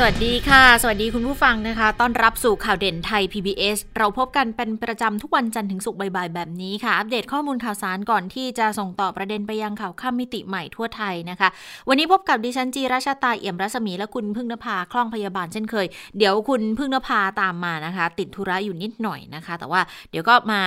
[0.00, 11.48] สวัสดีค่ะ สวัสดีคุณผู้ฟังนะคะ ต้อนรับสู่ข่าวเด่นไทย PBS เราพบกันเป็นประจำทุกวันจันทร์ถึงศุกร์บ่ายๆ แบบนี้ค่ะ อัปเดตข้อมูลข่าวสารก่อนที่จะส่งต่อประเด็นไปยังข่าวข้ามมิติใหม่ทั่วไทยนะคะ
[11.88, 15.86] วันนี้พบกับดิฉันจีราชาตาเอี่ยมรัศมีและคุณพึ่งนภาคล่องพยาบาลเช่นเคย
[16.18, 19.80] เดี๋ยวคุณพึ่งนภาตามมานะคะ ติดธุระอยู่นิดหน่อยนะคะ แต่ว่า
[20.10, 20.60] เดี๋ยวก็มา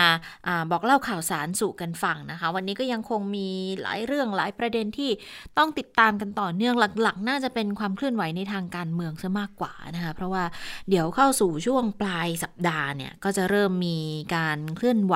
[0.47, 3.49] อาบอกเล่าข่าวสารสู่กันฟังนะคะ วันนี้ก็ยังคงมี
[3.81, 5.09] หลายเรื่องหลายประเด็นที่
[5.57, 10.43] ต้องติดตามกันต่อเนื่องหลักๆ น่าจะเป็นความเคลื่อนไหวในทางการเมืองซะมากกว่านะคะเพราะว่า
[10.89, 13.99] เดี๋ยวเข้าสู่ช่วงปลายสัปดาห์เนี่ย ก็จะเริ่มมี
[14.35, 15.15] การเคลื่อนไหว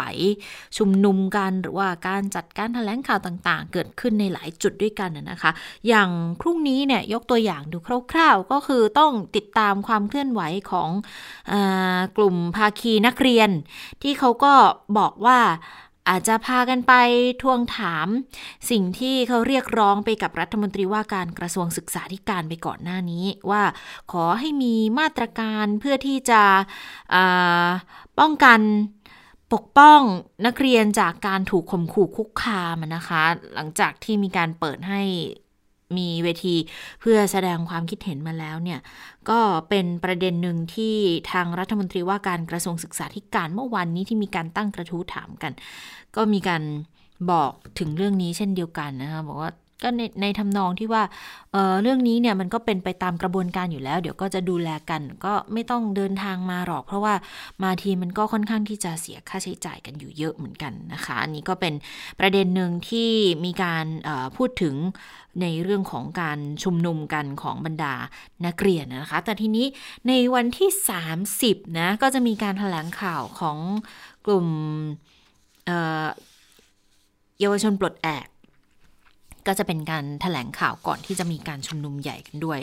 [0.78, 5.52] ชุมนุมกันหรือว่าการจัดการแถลงข่าวต่างๆ เกิดขึ้นในหลายจุดด้วยกันนะคะ
[5.88, 6.10] อย่าง
[6.42, 7.78] พรุ่งนี้เนี่ยยกตัวอย่างดู
[8.12, 10.90] คร่าวๆ ก็คือต้องติดตามความเคลื่อนไหวของ
[11.52, 11.54] อ
[12.18, 13.50] กลุ่มภาคีนักเรียน
[14.02, 14.54] ที่เขาก็
[14.98, 15.40] บอกว่า
[16.10, 16.94] อาจจะพากันไป
[17.42, 18.08] ทวงถาม
[18.70, 23.64] สิ่งที่เขาเรียกร้องไปกับรัฐมนตรีว่าการกระทรวงศึกษาธิการไปก่อนหน้านี้ ว่า
[24.12, 26.42] ขอให้มีมาตรการเพื่อที่จะ
[28.20, 28.60] ป้องกัน
[29.54, 30.02] ปกป้อง
[30.46, 33.24] นักเรียนจากการถูกข่มขู่คุกคามนะคะ
[33.56, 35.02] หลังจากที่มีการเปิดให้
[35.98, 36.56] มีเวที
[37.02, 38.80] เพื่อแสดงความคิดเห็นมาแล้วเนี่ย
[39.30, 40.96] ก็เป็นประเด็นหนึ่งที่
[41.32, 45.52] ทางรัฐมนตรีว่าการกระทรวงศึกษาธิการเมื่อวันนี้ที่มีการตั้งกระทู้ถามกัน
[46.16, 46.64] ก็มีการ
[47.32, 49.52] บอกถึงเรื่องนี้เช่นเดียวกันนะคะบอกว่า
[49.84, 51.04] ก็ในในทำนองที่ว่า
[51.52, 57.14] เเรื่องนี้เนี่ยมันก็เป็นไปตามกระบวนการอยู่แล้ว เดี๋ยวก็จะดูแลกัน ก็ไม่ต้องเดินทางมาหรอก เพราะว่า
[57.64, 61.74] มาทีมันก็ค่อนข้างที่จะเสียค่าใช้จ่ายกันอยู่เยอะเหมือนกันนะคะ อันนี้ก็เป็น
[62.20, 63.10] ประเด็นหนึ่งที่
[63.46, 63.86] มีการ
[64.38, 64.76] พูดถึง
[65.42, 67.94] ในเรื่องของการชุมนุมกันของบรรดา
[68.46, 69.66] นักเรียนนะคะ แต่ทีนี้
[70.08, 70.70] ในวันที่
[71.24, 73.58] 30นะก็จะมีการถแถลงข่าวของ
[74.26, 74.48] กลุ่ม
[77.40, 78.26] เยาวชนปลดแอก
[79.48, 82.60] ก็จะเป็นการถแถลงข่าวก่อนที่จะมีการชุมนุมใหญ่กันด้วย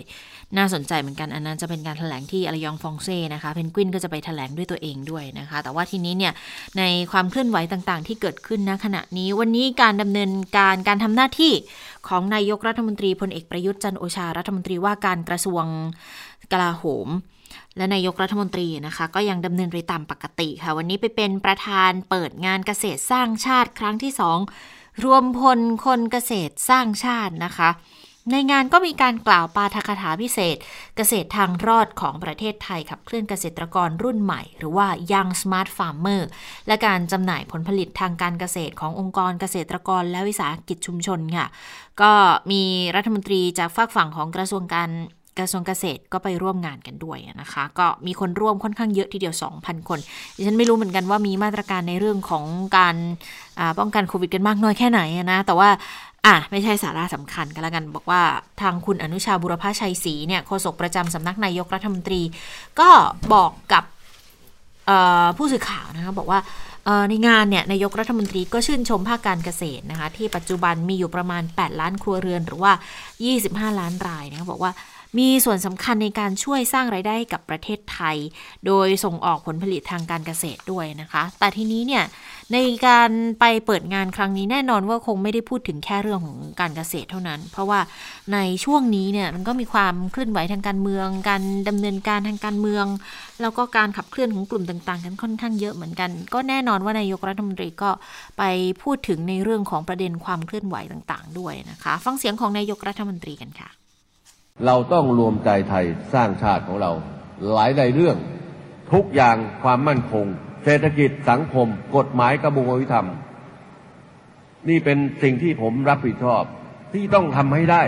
[0.56, 6.32] น่าสนใจเหมือนกันอันนั้นจะเป็นการถแถลงที่อารยองฟองเซ่นะคะเพนกวินก็จะไปถแถลงด้วยตัวเองด้วยนะคะ แต่ว่าทีนี้เนี่ย
[6.78, 6.82] ใน
[7.12, 11.52] ความเคลื่อนไหวต่างๆ ที่เกิดขึ้นณขณะนี้วันนี้การดำเนินการการทำหน้าที่
[12.08, 15.64] ของนายกรัฐมนตรีพลเอกประยุทธ์จันโอชารัฐมนตรีว่าการกระทรวง
[16.52, 17.08] กลาโหม
[17.76, 24.38] และนายกรัฐมนตรีนะคะ ก็ยังดำเนินไปตามปกติค่ะ วันนี้ไปเป็นประธานเปิดงานเกษตรสร้างชาติครั้งที่สอง
[25.04, 27.70] รวมพลคนเกษตรสร้างชาตินะคะ
[28.30, 30.56] ในงานก็มีการกล่าวปาฐกถาพิเศษ
[30.96, 36.22] เกษตรทางรอดของประเทศไทยขับเคลื่อนเกษตรกรรุ่นใหม่ หรือว่า Young Smart Farmer
[36.66, 41.46] และการจำหน่ายผลผลิตทางการเกษตรขององค์กรเกษตรกรและวิสาหกิจชุมชนค่ะ
[42.00, 42.12] ก็
[42.50, 42.62] มี
[42.96, 44.90] รัฐมนตรีจากฝากฝั่งของกระทรวงการ
[45.38, 49.98] กระทรวงเกษตรก็ไปร่วมงานกันด้วยนะคะ ก็มีคนร่วมค่อนข้างเยอะทีเดียว 2,000 คน
[50.36, 52.44] ดิฉันไม่รู้เหมือนกันว่ามีมาตรการในเรื่องของ
[52.78, 52.96] การ
[53.78, 55.00] ป้องกันโควิดกันมากน้อยแค่ไหน
[55.32, 55.68] นะ แต่ว่า
[56.26, 58.22] อะไม่ใช่สาระสำคัญกันแล้วกัน บอกว่า
[58.60, 62.22] ทางคุณอนุชาบุรพชัยศรีเนี่ยโฆษกประจำสำนักนายกรัฐมนตรี
[62.80, 62.88] ก็
[63.32, 63.84] บอกกับ
[65.36, 66.40] ผู้สื่อข่าวนะคะบอกว่า
[67.08, 72.72] ในงานเนี่ยนายกรัฐมนตรีก็ชื่นชมภาคการเกษตรนะคะที่ปัจจุบันมีอยู่ประมาณ 8 ล้านครัวเรือนหรือว่า
[73.70, 74.72] 25 ล้านรายนะบอกว่า
[75.18, 78.16] มีส่วนสำคัญในการช่วยสร้างไรายได้กับประเทศไทย
[78.66, 82.04] โดยส่งออกผลผลิตทางการเกษตรด้วยนะคะ แต่ทีนี้เนี่ย
[82.52, 87.80] ในการไปเปิดงานครั้งนี้แน่นอนว่าคงไม่ได้พูดถึงแค่เรื่องของการเกษตรเท่านั้น เพราะว่า
[88.32, 92.86] ในช่วงนี้เนี่ยมันก็มีความเคลื่อนไหวทางการเมือง การดำเนินการทางการเมือง
[93.42, 97.90] แล้วก็การขับเคลื่อนของกลุ่มต่างๆ กันค่อนข้างเยอะเหมือนกัน ก็แน่นอนว่านายกรัฐมนตรีก็
[98.38, 98.42] ไป
[98.82, 103.81] พูดถึงในเรื่องของประเด็นความเคลื่อนไหวต่างๆ ด้วยนะคะ ฟังเสียงของนายกรัฐมนตรีกันค่ะ
[104.66, 106.92] เราต้องรวมใจไทยสร้างชาติของเรา
[107.52, 108.16] หลายใดเรื่อง
[108.92, 110.26] ทุกอย่างความมั่นคง
[110.64, 113.06] เศรษฐกิจสังคม กฎหมายกระบวนการธรรม
[114.68, 116.42] นี่เป็นสิ่งที่ผมรับผิดชอบ
[116.92, 117.82] ที่ต้องทำให้ได้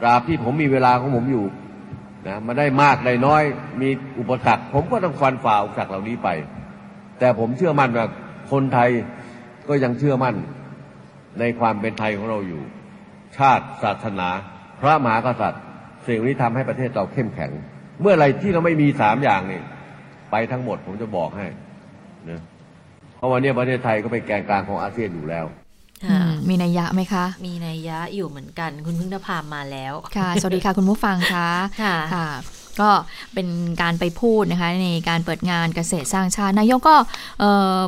[0.00, 1.44] ตราบที่ผมมีเวลาของผมอยู่
[2.26, 3.42] นะมาได้มากได้น้อย
[3.80, 3.88] มี
[4.18, 6.28] อุปสรรค ผมก็ต้องฟันฝ่าอุปสรรคเหล่านี้ไป
[7.18, 8.06] แต่ผมเชื่อมั่นว่า
[8.52, 8.90] คนไทย
[9.68, 10.36] ก็ยังเชื่อมั่น
[11.40, 12.62] ในความเป็นไทยของเราอยู่
[13.38, 14.28] ชาติศาสนา
[14.80, 15.62] พระมหากษัตริย์
[16.06, 17.50] สิ่งนี้ทำให้ประเทศเราเข้มแข็ง
[18.00, 19.60] เมื่อไรที่เราไม่มีสามอย่างนี่
[20.30, 21.46] ไปทั้งหมดผมจะบอกให้
[22.30, 22.40] นะ
[23.16, 25.46] เพราะวันนี้ประเทศไทยก็เป็นแกนกลางของอาเซียนอยู่แล้ว
[26.48, 31.48] มีนัยยะไหมคะ มีนัยยะอยู่เหมือนกัน คุณพึ่งนภามาแล้ว ค่ะ สวัสดีค่ะคุณผู้ฟังคะ
[31.82, 32.28] ค่ะค่ะ
[32.80, 32.90] ก็
[33.34, 33.46] เป็น
[33.82, 36.96] การไปพูดนะคะในการเปิดงานเกษตรสร้างชาตินายกก็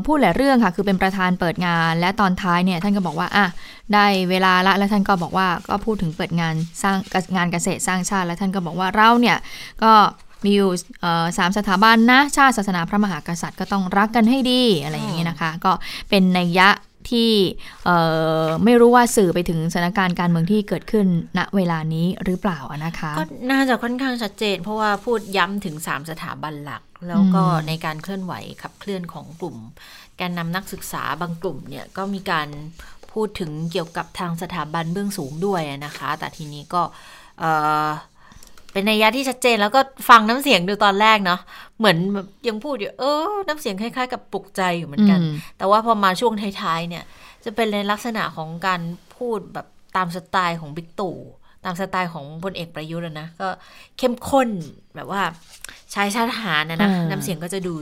[0.07, 3.47] พูดหลายเรื่องค่ะ คือเป็นประธานเปิดงานและตอนท้ายเนี่ยท่านก็บอกว่าอะ
[3.95, 6.97] ได้เวลาละแล้วท่านก็บอกว่าก็พูดถึงเปิดงานสร้าง
[7.37, 9.37] งานเกษตรสร้างชาติ แล้วท่านก็บอกว่าเราเนี่ย
[9.83, 9.93] ก็
[10.45, 10.71] มีอยู่
[11.39, 15.73] สามสถาบันนะชาติศาสนาพระมหากษัตริย์ก็ต้องรักกันให้ดีอะไรอย่างนี้นะคะ ก็
[16.11, 16.69] เป็นนัยยะ
[17.11, 17.31] ที่
[18.65, 21.07] ไม่รู้ว่าสื่อไปถึงสถานการณ์การเมืองที่เกิดขึ้น
[21.39, 29.57] ณเวลานี้หรือเปล่านะคะ ก็น่าจะค่อนข้างชัดเจน เพราะว่าพูดย้ำถึง 3 สถาบันหลัก แล้วก็ในการเคลื่อนไหวขับเคลื่อนของกลุ่ม
[30.17, 32.49] แกนนำนักศึกษาบางกลุ่มเนี่ยก็มีการ
[33.13, 36.83] พูดถึงเกี่ยวกับทางสถาบันเบื้องสูงด้วยนะคะ แต่ทีนี้ก็
[38.73, 41.41] เป็นนัยยะที่ชัดเจนแล้วก็ฟังน้ำเสียงดูตอนแรกเนาะ
[41.79, 41.97] เหมือน
[42.49, 45.21] ยังพูดอยู่เออ น้ำเสียงคล้ายๆ กับปลุกใจอยู่เหมือนกัน
[45.59, 46.33] แต่ว่าพอมาช่วง
[46.63, 47.05] ท้ายๆเนี่ย
[47.45, 48.81] จะเป็นในลักษณะของการ
[49.17, 49.67] พูดแบบ
[49.97, 51.17] ตามสไตล์ของบิ๊กตู่
[51.65, 53.49] ตามสไตล์ของพลเอกประยุทธ์นะก็
[53.99, 54.49] เข้มข้น
[54.97, 55.23] แบบว่า
[55.95, 57.75] ชายชาติทหารนะนะน้ำเสียงก็จะดู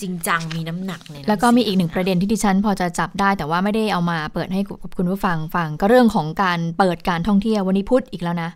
[0.00, 8.50] จริงจังมีน้ำหนักในแล้วก็มีอีกหนึ่งประเด็นที่ดิฉันพอจะจับได้แต่ว่าไม่ได้เอามาเปิดให้กับคุณผู้ฟังฟังก็เรื่องของการเปิดการท่องเที่ยววันนี้พูดอีกแล้วนะ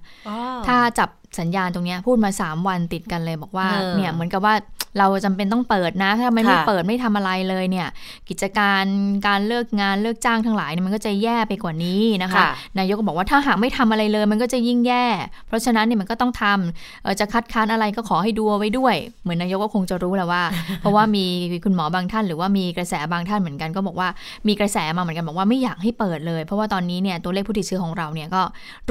[0.66, 1.08] ถ้าจับ
[1.40, 3.66] สัญญาณตรงนี้พูดมา 3 วันติดกันเลยบอกว่า
[3.96, 4.54] เนี่ยเหมือนกับว่า
[4.98, 7.88] เราจำเป็นต้องเปิดนะ ถ้าไม่ไม่เปิดไม่ทำอะไรเลยเนี่ย
[8.28, 8.84] กิจการ
[9.26, 12.44] การเลิกงานเลิกจ้างทั้งหลายเนี่ยมันก็จะแย่ไปกว่านี้นะคะ
[12.78, 15.04] นายกก็บอกว่าถ้าหากไม่ทำอะไรเลย มันก็จะยิ่งแย่
[15.46, 20.42] เพราะฉะนั้นเนี่ยมันก็ต้องทำจะคัดค้านอะไรก็ขอให้ดูไว้ด้วย เหมือนนายกก็คงจะรู้แหละว่า
[20.80, 21.24] เพราะว่ามี
[21.64, 24.08] คุณหมอบางท่านหรือว่ามีกระแสบางท่านเหมือนกันก็บอกว่า
[24.48, 28.42] มีกระแสมาเหมือนกันบอกว่าไม่อยากให้เปิดเลย เพราะว่าตอนนี้เนี่ยตัวเลขผู้ติดเชื้อของเราเนี่ยก็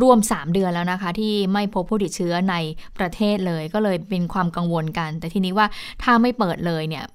[0.02, 2.56] ร่วม 3 เดือนแล้วนะคะ ที่ไม่พบผู้ติดเชื้อใน
[2.98, 5.68] ประเทศเลย ก็เลยเป็นความกังวลกัน แต่ทีนี้ว่า
[6.04, 7.06] ถ้าไม่เปิดเลยเนี่ย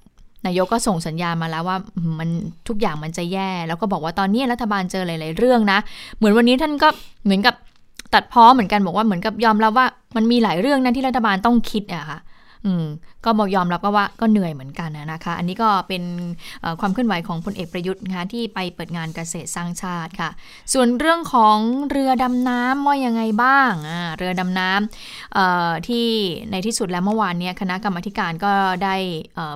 [0.45, 1.77] นายกก็ส่งสัญญาณมาแล้วว่า
[2.19, 2.29] มัน
[2.67, 5.79] ทุกอย่างมันจะแย่ แล้วก็บอกว่าตอนนี้รัฐบาลเจอหลาย ๆ เรื่องนะ
[6.17, 6.89] เหมือนวันนี้ท่านก็
[7.23, 7.55] เหมือนกับ
[8.13, 12.19] ตัดพ้อเหมือนกันบอกว่าเหมือนกับยอมรับว่ามันมีหลายเรื่องนั้นที่รัฐบาลต้องคิดอะค่ะ
[12.65, 12.85] อืม
[13.25, 16.03] ก็บอกยอมรับก็ว่าก็เหนื่อยเหมือนกันนะคะ อันนี้ก็เป็น
[16.79, 20.29] ความเคลื่อนไหวของพลเอกประยุทธ์นะคะที่ไปเปิดงานเกษตรสร้างชาติค่ะ
[20.73, 21.57] ส่วนเรื่องของ
[21.91, 23.71] เรือดำน้ำว่ายังไงบ้าง
[24.17, 26.07] เรือดำน้ำที่
[26.51, 28.51] ในที่สุดแล้วเมื่อวานนี้คณะกรรมการก็
[28.83, 28.95] ได้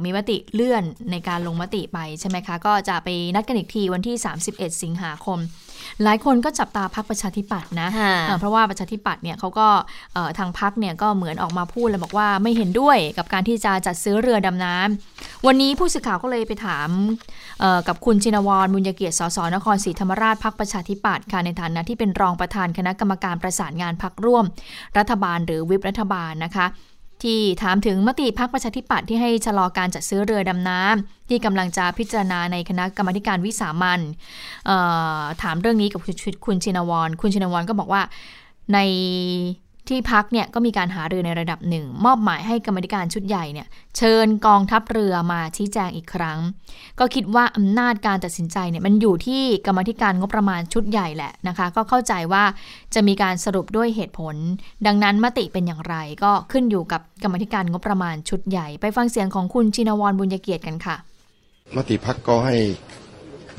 [0.03, 4.15] มีมติเลื่อนในการลงมติไปใช่ไหมคะ ก็จะไปนัดกันอีกทีวันที่
[4.49, 5.39] 31 สิงหาคม
[6.03, 7.89] หลายคนก็จับตาพักประชาธิปัตย์นะ
[8.39, 9.67] เพราะว่าประชาธิปัตย์เนี่ยเขาก็
[10.37, 16.89] ทางพักเนี่ยก็เหมือนออกมาพูดเลยบอกว่าไม่เห็นด้วยกับการที่จะจัดซื้อเรือดำน้ำวันนี้ผู้สื่อข่าวก็เลยไปถาม
[17.87, 24.45] กับคุณชินวรบุญเกียรติสสนครศรีธรรมราชพักประชาธิปัตย์ค่ะในฐานะที่เป็นรองประธานคณะกรรมการประสานงานพักร่วม
[24.97, 26.65] รัฐบาลหรือวิปรัฐบาลนะคะ
[27.23, 33.99] ที่ถามถึงมติพักประชาธิปัตย์ที่ให้ชะลอการจัดซื้อเรือดำน้ำที่กำลังจะพิจารณาในคณะกรรมการวิสามัน
[35.43, 35.99] ถามเรื่องนี้กับ
[36.45, 38.01] คุณชินวร คุณชินวรก็บอกว่า
[38.73, 38.79] ใน
[39.89, 43.67] ที่พักเนี่ยก็มีการหารือในระดับหนึ่ง มอบหมายให้กรรมธิการชุดใหญ่เนี่ย
[43.97, 46.39] เชิญกองทัพเรือมาชี้แจงอีกครั้ง
[46.99, 52.43] ก็คิดว่าอำนาจการตัดสินใจเนี่ยมันอยู่ที่กรรมธิการงบประมาณชุดใหญ่แหละนะคะ ก็เข้าใจว่า
[52.93, 54.35] จะมีการสรุปด้วยเหตุผล
[54.85, 60.95] ดังนั้นมติเป็นอย่างไรก็ขึ้นอยู่กับกรรมธิการงบประมาณชุดใหญ่ ไปฟังเสียงของคุณชินวรบุญยเกียรติกันค่ะ
[61.75, 62.55] มติพักก็ให้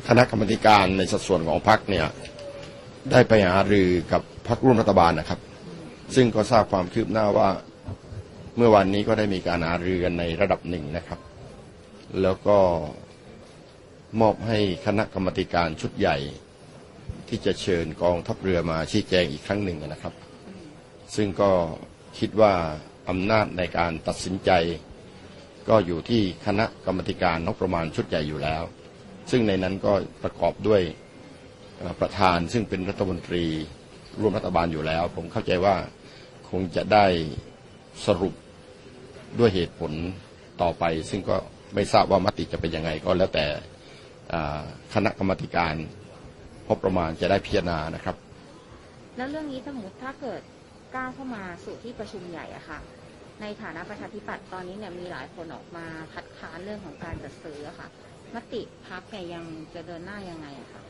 [0.09, 2.07] คณะกรรมการในสัดส่วนของพักเนี่ย
[3.11, 5.41] ได้ไปหารือกับพักร่วมรัฐบาลนะครับ
[6.15, 7.49] ซึ่งก็ทราบความคืบหน้าว่า
[8.57, 11.21] เมื่อวันนี้ก็ได้มีการหารือกันในระดับหนึ่งนะครับ
[12.23, 12.59] แล้วก็
[14.21, 16.17] มอบให้คณะกรรมการชุดใหญ่
[17.29, 20.15] ที่จะเชิญกองทัพเรือมาชี้แจงอีกครั้งหนึ่งนะครับ
[21.17, 21.51] ซึ่งก็
[22.19, 22.53] คิดว่า
[23.11, 24.51] อำนาจในการตัดสินใจ
[25.69, 28.63] ก็อยู่ที่คณะกรรมการนกประมาณชุดใหญ่อยู่แล้ว
[29.31, 29.93] ซึ่งในนั้นก็
[30.23, 30.83] ประกอบด้วย
[32.01, 33.45] ประธานซึ่งเป็นรัฐมนตรี
[34.21, 35.77] ร่วมรัฐบาลอยู่แล้ว ผมเข้าใจว่า
[36.53, 37.07] คงจะได้
[38.07, 38.35] สรุป
[39.39, 39.93] ด้วยเหตุผล
[40.63, 41.37] ต่อไป ซึ่งก็
[41.75, 43.47] ไม่ทราบว่ามติจะเป็นยังไงก็แล้วแต่
[44.95, 45.75] คณะกรรมการ
[46.67, 48.17] พบประมาณจะได้พิจารณานะครับ
[49.17, 50.43] แล้วเรื่องนี้สมมติถ้าเกิด
[50.95, 52.79] ก้าวเข้ามาสู่ที่ประชุมใหญ่อะค่ะ
[53.41, 57.89] ในฐานะประชาธิปัตย์ตอนนี้เนี่ยมีหลายคนออกมาคัดค้านเรื่องของการจัดซื้อค่ะ
[58.35, 59.45] มติพักเนี่ยยัง
[59.75, 60.82] จะเดินหน้ายังไงอะคะ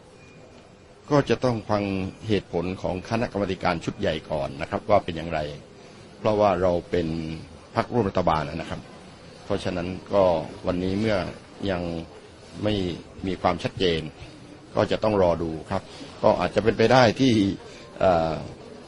[1.10, 1.82] ก็จะต้องฟัง
[2.28, 5.40] เหตุผลของคณะกรรมการชุดใหญ่ก่อนนะครับ ว่าเป็นอย่างไร
[6.18, 7.06] เพราะว่าเราเป็น
[7.74, 8.80] พรรคร่วมรัฐบาลนะครับ
[9.44, 10.24] เพราะฉะนั้นก็
[10.66, 11.16] วันนี้เมื่อ
[11.70, 11.82] ยัง
[12.62, 12.74] ไม่
[13.26, 14.00] มีความชัดเจน
[14.76, 15.82] ก็จะต้องรอดูครับ
[16.22, 17.32] ก็อาจจะเป็นไปได้ที่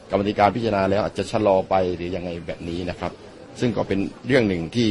[0.09, 3.11] กรรมการพิจารณาแล้วอาจจะชะลอไปหรือยังไงแบบนี้นะครับ
[3.59, 4.89] ซึ่งก็เป็นเรื่องหนึ่งที่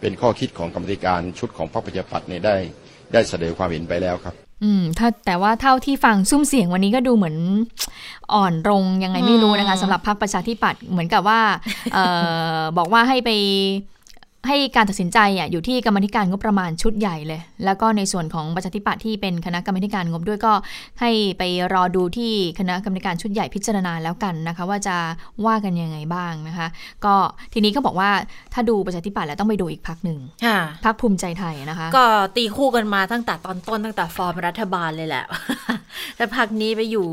[0.00, 2.56] เป็นข้อคิดของกรรมการชุดของพรรคประชาธิปัตย์เนี่ยได้
[3.12, 7.36] ได้แสดงความเห็นไปแล้วครับ อืมถ้าแต่ว่าเท่าที่ฟังซุ้มเสียงวันนี้ก็ดูเหมือน
[8.34, 11.40] อ่อนลงยังไงไม่รู้นะคะสำหรับพรรคประชาธิปัตย์เหมือนกับว่า
[11.96, 11.98] อ
[12.58, 13.30] อบอกว่าให้ไป
[14.48, 20.52] ให้การตัดสินใจอะอยู่ที่กรรมธิการงบประมาณชุดใหญ่เลย แล้วก็ในส่วนของประชาธิปัตย์ที่เป็นคณะกรรมการงบด้วยก็
[21.00, 24.96] ให้ไปรอดูที่คณะกรรมการชุดใหญ่พิจารณาแล้วกันนะคะ ว่าจะ
[25.46, 26.68] ว่ากันยังไงบ้างนะคะ
[27.04, 27.14] ก็
[27.52, 28.10] ทีนี้ก็บอกว่า
[28.54, 30.18] ถ้าดูประชาธิปัตย์แล้วต้องไปดูอีกพักหนึ่ง
[30.84, 35.24] พักภูมิใจไทยนะคะ ก็ตีคู่กันมาตั้งแต่ตอนต้นตั้งแต่ฟอร์มรัฐบาลเลยแหละ
[36.16, 37.06] แต่พักนี้ไปอยู่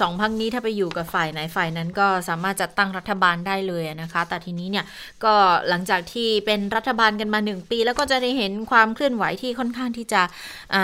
[0.00, 4.84] สองพักนี้ถ้าไปอยู่กับฝ่ายไหนฝ่ายนั้นก็สามารถจัดตั้งรัฐบาลได้เลยนะคะ แต่ทีนี้เนี่ย
[5.24, 5.34] ก็
[5.68, 10.22] หลังจากที่เป็นรัฐบาลกันมาหนึ่งปี แล้วก็จะได้เห็นความเคลื่อนไหวที่ค่อนข้างที่จะ
[10.74, 10.76] อ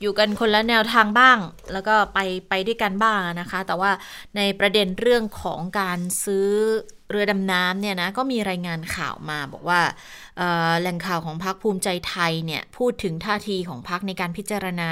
[0.00, 1.38] อยู่กันคนละแนวทางบ้าง
[1.72, 3.90] แล้วก็ไปไปด้วยกันบ้างนะคะ แต่ว่า
[4.36, 6.48] ในประเด็นเรื่องของการซื้อ
[7.10, 9.80] เรือดำน้ำเนี่ยนะก็มีรายงานข่าวมาบอกว่า
[10.80, 14.90] แหล่งข่าวของพรรคภูมิใจไทยเนี่ยพูดถึงท่าทีของพรรคในการพิจารณา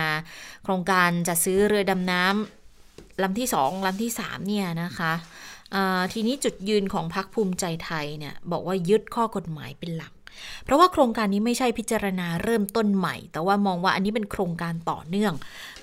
[0.64, 5.12] โครงการจะซื้อเรือดำน้ำลำที่สองลำที่สามเนี่ยนะคะ
[6.12, 10.12] ทีนี้จุดยืนของพรรคภูมิใจไทยเนี่ยบอกว่ายึดข้อกฎหมายเป็นหลัก
[10.64, 15.33] เพราะว่าโครงการนี้ไม่ใช่พิจารณาเริ่มต้นใหม่ แต่ว่ามองว่าอันนี้เป็นโครงการต่อเนื่อง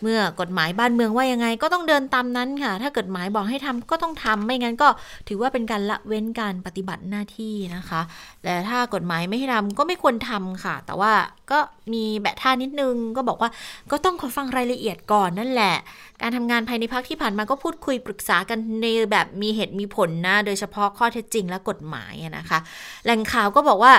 [0.01, 4.87] เมื่อกฎหมายบ้านเมืองว่ายังไง ก็ต้องเดินตามนั้นค่ะ ถ้ากฎหมายบอกให้ทำก็ต้องทำไม่งั้นก็
[5.27, 8.01] ถือว่าเป็นการละเว้นการปฏิบัติหน้าที่นะคะ
[8.43, 11.11] แต่ถ้ากฎหมายไม่ให้ทำก็ไม่ควรทำค่ะ แต่ว่า
[11.51, 11.59] ก็
[11.93, 13.49] มีแบะท่านิดนึงก็บอกว่า
[13.91, 15.75] ก็ต้องขอฟังรายละเอียดก่อนนั่นแหละ
[16.21, 22.59] การทำงานภายในพักที่ผ่านมาก็พูดคุยปรึกษากันในแบบมีเหตุมีผลนะ โดยเฉพาะข้อเท็จจริงและกฎหมายนะคะ
[23.03, 23.93] แหล่งข่าวก็บอกว่า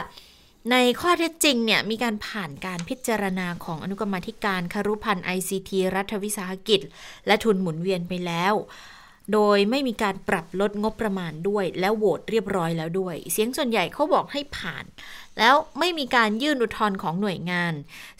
[0.71, 6.81] ในข้อเท็จจริงเนี่ยมีการผ่านการพิจารณาของอนุกรรมธิการคารุพันธ์ ICT รัฐวิสาหกิจ
[7.27, 8.55] และทุนหมุนเวียนไปแล้ว
[9.33, 14.85] โดยไม่มีการปรับลดงบประมาณด้วย แล้วโหวตเรียบร้อยแล้วด้วย เสียงส่วนใหญ่เขาบอกให้ผ่าน
[15.39, 17.75] แล้วไม่มีการยื่นอุทธรณ์ของหน่วยงาน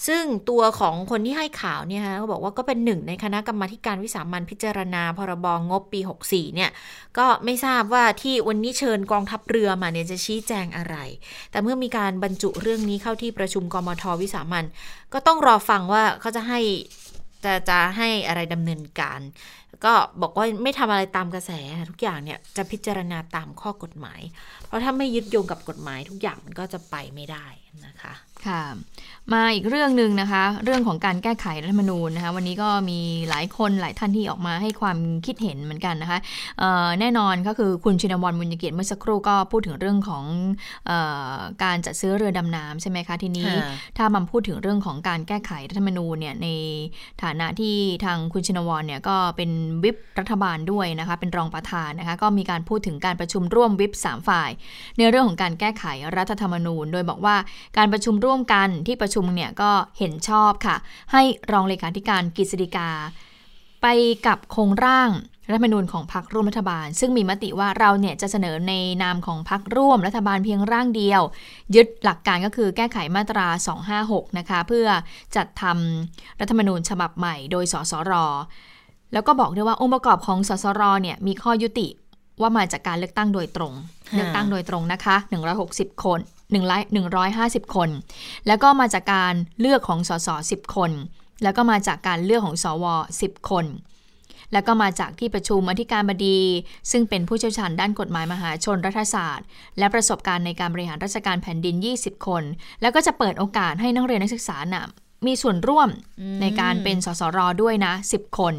[0.07, 6.71] ซึ่งตัวของคนที่ให้ข่าวเนี่ยฮะเขาบอกว่าก็เป็นหนึ่งในคณะกรรมาการวิสามันพิจารณา พรบงบปี 64 เนี่ย
[7.19, 10.97] ก็ไม่ทราบว่าที่วันนี้เชิญกองทัพเรือมาเนี่ยจะชี้แจงอะไร
[11.51, 14.65] แต่เมื่อมีการบรรจุเรื่องนี้เข้าที่ประชุมกมทวิสามัน
[15.13, 16.61] ก็ต้องรอฟังว่าเขาจะให้
[17.45, 19.21] จะจะให้อะไรดำเนินการ
[19.85, 21.51] ก็บอกว่าไม่ทำอะไรตามกระแส
[21.91, 24.21] ทุกอย่างเนี่ยจะพิจารณาตามข้อกฎหมาย
[24.67, 27.47] เพราะถ้าไม่ยึดโยงกับกฎหมายทุกอย่างมันก็จะไปไม่ได้
[27.87, 28.15] นะคะ
[28.47, 28.65] ค่ะ
[29.33, 33.01] มาอีกเรื่องหนึ่งนะคะ เรื่องของการแก้ไขรัฐธรรมนูญนะคะ วันนี้ก็มี
[33.31, 36.19] หลายคนหลายท่านที่ออกมาให้ความคิดเห็นเหมือนกันนะคะ
[37.01, 40.25] แน่นอนก็คือคุณชินวรบุญเกียรติเมื่อสักครู่ก็พูดถึงเรื่องของ
[40.91, 40.93] อ
[41.63, 43.51] การจัดซื้อเรือดำน้ำใช่ไหมคะทีนี้
[43.97, 46.49] ถ้ามาพูดถึงเรื่องของการแก้ไขรัฐธรรมนูญเนี่ยใน
[47.23, 49.51] ฐานะที่ทางคุณชินวรเนี่ยก็เป็น
[49.85, 54.51] วิปรัฐบาลด้วยนะคะเป็นรองประธานนะคะก็มีการพูดถึงการประชุมร่วมวิป3ฝ่าย
[54.99, 55.85] ในเรื่องของการแก้ไข
[56.17, 57.37] รัฐธรรมนูญ โดยบอกว่า
[57.77, 60.77] การประชุมร่วมกันที่ประชุมเนี่ยก็เห็นชอบค่ะ
[61.13, 62.89] ให้รองเลขาธิการกฤษฎิกา
[63.83, 63.87] ไป
[64.27, 65.11] กับโครงร่าง
[65.51, 71.23] รัฐมนูญของพรรคร่วมรัฐบาล ซึ่งมีมติว่าเราเนี่ยจะเสนอในนามของพรรคร่วมรัฐบาลเพียงร่างเดียว
[71.75, 73.47] ยึดหลักการก็คือแก้ไขมาตรา
[73.93, 74.87] 256 นะคะ เพื่อ
[75.37, 78.13] จัดทำรัฐมนูญฉบับใหม่โดยสสร
[79.13, 81.89] แล้วก็บอกด้วยว่าองค์ประกอบของสสรเนี่ยมีข้อยุติ
[82.41, 83.73] ว่ามาจากการเลือกตั้งโดยตรง
[84.15, 85.17] เลือกตั้งโดยตรงนะคะ
[85.61, 87.91] 160 คน1ร้อย 150 คน
[88.47, 90.91] แล้วก็มาจากการเลือกของสส10 คน
[91.43, 92.85] แล้วก็มาจากการเลือกของสว
[93.21, 93.67] 10 คน
[94.53, 96.41] แล้วก็มาจากที่ประชุมอธิการบดี
[96.91, 99.47] ซึ่งเป็นผู้เชี่ยวชาญด้านกฎหมายมหาชนรัฐศาสตร์
[99.79, 102.43] และประสบการณ์ในการบริหารราชการแผ่นดิน 20 คน
[102.81, 104.77] แล้วก็จะเปิดโอกาสให้นักเรียนนักศึกษาน
[105.29, 105.89] มีส่วนร่วม
[106.41, 108.55] ในการเป็นสสรด้วยนะ 10 คน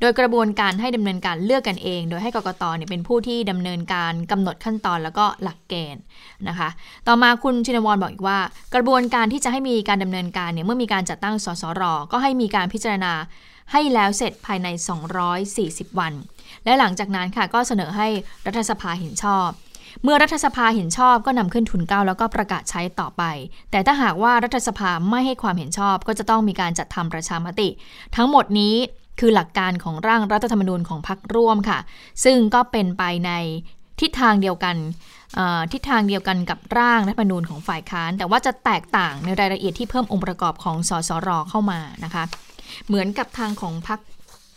[0.00, 6.02] โดยกระบวนการให้ดำเนินการเลือกกันเอง โดยให้กกตเนี่ยเป็นผู้ที่ดำเนินการกำหนดขั้นตอนแล้วก็หลักเกณฑ์
[6.48, 6.68] นะคะ
[7.06, 8.38] ต่อมาคุณชินวรบอกอีกว่า
[8.74, 13.12] กระบวนการที่จะให้มีการดำเนินการเนี่ยเมื่อมีการจัดตั้งสสรก็ให้มีการพิจารณา
[13.72, 14.68] ให้แล้วเสร็จภายใน
[15.34, 16.12] 240 วัน
[16.64, 18.08] และหลังจากนั้นค่ะก็เสนอให้
[18.46, 19.48] รัฐสภาเห็นชอบ
[20.02, 23.22] เมื่อรัฐสภาเห็นชอบก็นำขึ้นทุนเก้าแล้วก็ประกาศใช้ต่อไป
[23.70, 27.68] แต่ถ้าหากว่ารัฐสภาไม่ให้ความเห็นชอบ ก็จะต้องมีการจัดทำประชามติ
[28.16, 28.74] ทั้งหมดนี้
[29.20, 31.78] คือหลักการของร่างรัฐธรรมนูญของพรรคร่วมค่ะ
[32.24, 33.32] ซึ่งก็เป็นไปใน
[34.00, 34.76] ทิศทางเดียวกัน
[35.72, 42.24] ทิศทางเดียวกันกับร่างรัฐธรรมนูญของฝ่ายค้าน แต่ว่าจะแตกต่างในรายละเอียดที่เพิ่มองค์ประกอบของสสรเข้ามานะคะ
[42.86, 44.00] เหมือนกับทางของพรรค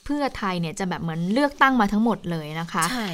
[0.05, 3.07] เพื่อไทยเนี่ยจะแบบเหมือนเลือกตั้งมาทั้งหมดเลยนะคะใช่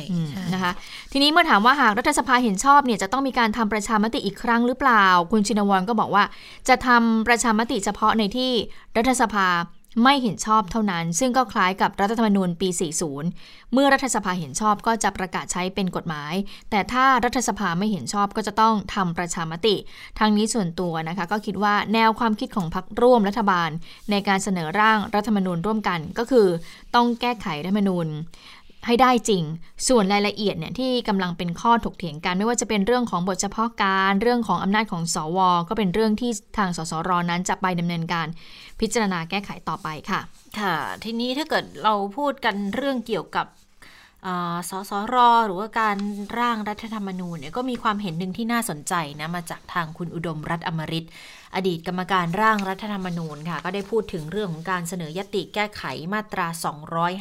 [0.54, 0.72] นะคะ
[1.12, 6.24] ทีนี้เมื่อถามว่าหากรัฐสภาเห็นชอบเนี่ยจะต้องมีการทำประชามติอีกครั้งหรือเปล่า คุณชินวรก็บอกว่า
[6.68, 8.52] จะทำประชามติเฉพาะในที่
[8.98, 9.48] รัฐสภา
[10.04, 12.70] ไม่เห็นชอบเท่านั้น ซึ่งก็คล้ายกับรัฐธรรมนูญปี
[13.20, 16.34] 40 เมื่อรัฐสภาเห็นชอบก็จะประกาศใช้เป็นกฎหมาย
[16.70, 19.76] แต่ถ้ารัฐสภาไม่เห็นชอบก็จะต้องทำประชามติ
[20.20, 23.70] ทั้งนี้ส่วนตัวนะคะก็คิดว่าแนวความคิดของพรรคร่วมรัฐบาล
[24.12, 26.48] ในการเสนอร่างรัฐธรรมนูญร่วมกันก็คือ
[26.96, 28.08] ต้องแก้ไขรัฐธรรมนูญ
[28.86, 29.44] ให้ได้จริง
[29.88, 38.28] ส่วนรายละเอียดเนี่ยที่กำลังเป็นข้อถกเถียงกัน ไม่ว่าจะเป็นเรื่องของบทเฉพาะการ เรื่องของอำนาจของสว ก็เป็นเรื่องที่ทางสสรนั้นจะไปดำเนินการ
[38.80, 40.22] พิจารณาแก้ไขต่อไปค่ะ
[40.60, 43.48] ค่ะ ทีนี้ถ้าเกิดเราพูดกันเรื่องเกี่ยวกับ
[44.70, 45.98] สสรหรือว่าการ
[46.40, 51.08] ร่างรัฐธรรมนูญเนี่ยก็มีความเห็นหนึ่งที่น่าสนใจนะมาจากทางคุณอุดมรัฐอมริต
[51.56, 55.84] อดีตกรรมการร่างรัฐธรรมนูญค่ะ ก็ได้พูดถึงเรื่องของการเสนอยติแก้ไข
[56.14, 56.48] มาตรา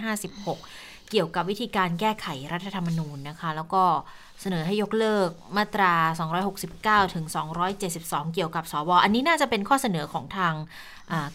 [0.07, 3.83] 256 เกี่ยวกับวิธีการแก้ไขรัฐธรรมนูญนะคะ แล้วก็
[4.41, 5.93] เสนอให้ยกเลิกมาตรา
[6.51, 7.25] 269 ถึง
[7.81, 10.55] 272 เกี่ยวกับสวอันนี้น่าจะเป็นข้อเสนอของทาง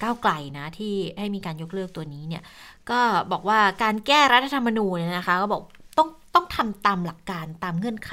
[0.03, 2.43] ก้าวไกลนะที่ให้มีการยกเลิกตัวนี้เนี่ย
[2.89, 2.99] ก็
[3.31, 5.63] บอกว่าการแก้รัฐธรรมนูญนะคะ ก็บอก
[5.97, 8.11] ต้องต้องทำตามหลักการตามเงื่อนไข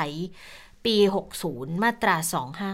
[0.85, 0.97] ปี
[1.39, 2.17] 60 มาตรา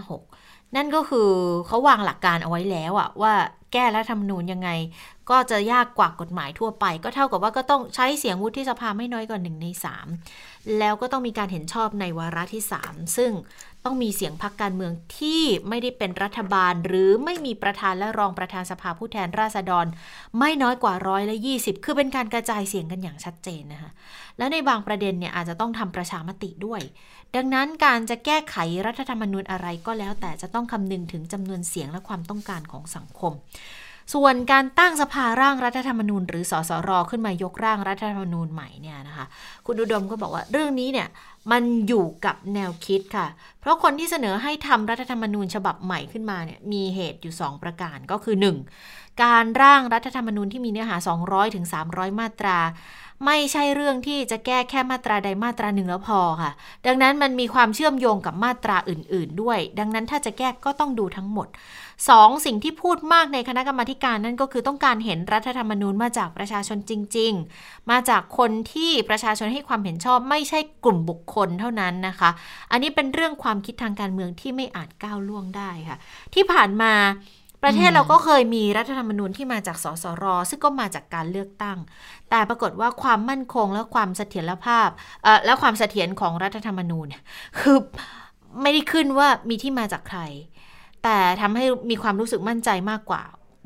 [0.09, 1.29] 256 นั่นก็คือ
[1.67, 3.33] เขาวางหลักการเอาไว้แล้วอะว่า
[3.73, 4.69] แก้รัฐธรรมนูญยังไง
[5.29, 10.07] ก็จะยากกว่ากฎหมายทั่วไป ก็เท่ากับว่าก็ต้องใช้เสียงวุฒิสภาไม่น้อยกว่าหนึ่งในสาม
[10.79, 13.31] แล้วก็ต้องมีการเห็นชอบในวาระที่3ซึ่ง
[13.85, 19.85] ต้องมีเสียงพักการเมืองที่ไม่ได้เป็นรัฐบาล หรือไม่มีประธานและรองประธานสภาผู้แทนราษฎร
[20.39, 23.91] ไม่น้อยกว่าร้อยละยี่สิบคือเป็นการกระจายเสียงกันอย่างชัดเจนนะคะ
[24.37, 26.81] แล้วในบางประเด็นเนี่ยอาจจะต้องทำประชามติด้วย
[27.35, 28.55] ดังนั้นการจะแก้ไข
[28.85, 33.33] รัฐธรรมนูญอะไรก็แล้ว แต่จะต้องคำนึงถึงจำนวนเสียงและความต้องการของสังคม
[34.13, 39.25] ส่วนการตั้งสภาร่างรัฐธรรมนูญ หรือสสรขึ้นมายกร่างรัฐธรรมนูญใหม่เนี่ยนะคะ
[39.65, 41.07] คุณอุดมก็บอกว่าเรื่องนี้เนี่ย
[41.51, 43.27] มันอยู่กับแนวคิดค่ะ
[43.61, 48.35] เพราะคนที่เสนอให้ทำรัฐธรรมนูญฉบับใหม่ขึ้นมาเนี่ยมีเหตุอยู่ 2 ประการก็คือ
[48.79, 49.23] 1.
[49.23, 52.57] การร่างรัฐธรรมนูญที่มีเนื้อหา 200ถึง300 มาตรา
[53.25, 56.51] ไม่ใช่เรื่องที่จะแก้แค่มาตราใดมาตราหนึ่งแล้วพอค่ะ
[56.85, 61.47] ดังนั้นมันมีความเชื่อมโยงกับมาตราอื่น ๆ ด้วย ดังนั้นถ้าจะแก้ก็ต้องดูทั้งหมด
[62.09, 72.29] สองสิ่งที่พูดมากในคณะกรรมาการนั่นก็คือต้องการเห็นรัฐธรรมนูญมาจากประชาชนจริง ๆ มาจากคนที่ประชาชนให้ความเห็นชอบไม่ใช่กลุ่มบุคคลเท่านั้นนะคะ
[72.71, 75.97] อันนี้เป็นเรื่องความคิดทางการเมืองที่ไม่อาจก้าวล่วงได้ค่ะ
[76.33, 76.93] ที่ผ่านมา
[77.63, 81.77] ประเทศเราก็เคยมีรัฐธรรมนูญที่มาจากสสร ซึ่งก็มาจากการเลือกตั้ง
[82.29, 84.89] แต่ปรากฏว่าความมั่นคงและความเสถียรภาพ
[85.45, 87.07] และความเสถียรของรัฐธรรมนูญ
[87.59, 87.77] คือ
[88.61, 90.21] ไม่ได้ขึ้นว่ามีที่มาจากใคร
[91.03, 93.21] แต่ทำให้มีความรู้สึกมั่นใจมากกว่า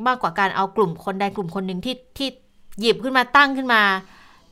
[0.07, 2.29] มากกว่าการเอากลุ่มคนใดกลุ่มคนหนึ่งที่ที่
[2.81, 3.81] หยิบขึ้นมาตั้งขึ้นมา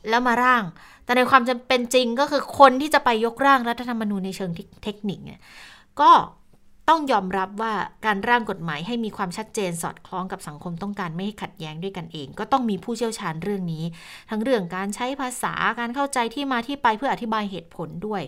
[0.08, 0.62] แล้วมาร่าง
[1.04, 4.50] แต่ในความจำเป็นจริงก็คือคนที่จะไปยกร่างรัฐธรรมนูญในเชิง
[4.84, 5.40] เทคนิคเนี่ย
[6.00, 6.10] ก็
[6.88, 7.72] ต้องยอมรับว่า
[8.06, 13.84] การร่างกฎหมายให้มีความชัดเจนสอดคล้องกับสังคมต้องการไม่ให้ขัดแย้งด้วยกันเอง ก็ต้องมีผู้เชี่ยวชาญเรื่องนี้
[14.30, 18.22] ทั้งเรื่องการใช้ภาษาการเข้าใจที่มาที่ไปเพื่ออธิบายเหตุผลด้วย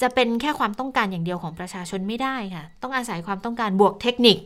[0.00, 4.38] จะเป็นแค่ความต้องการอย่างเดียวของประชาชนไม่ได้ค่ะ ต้องอาศัยความต้องการบวกเทคนิค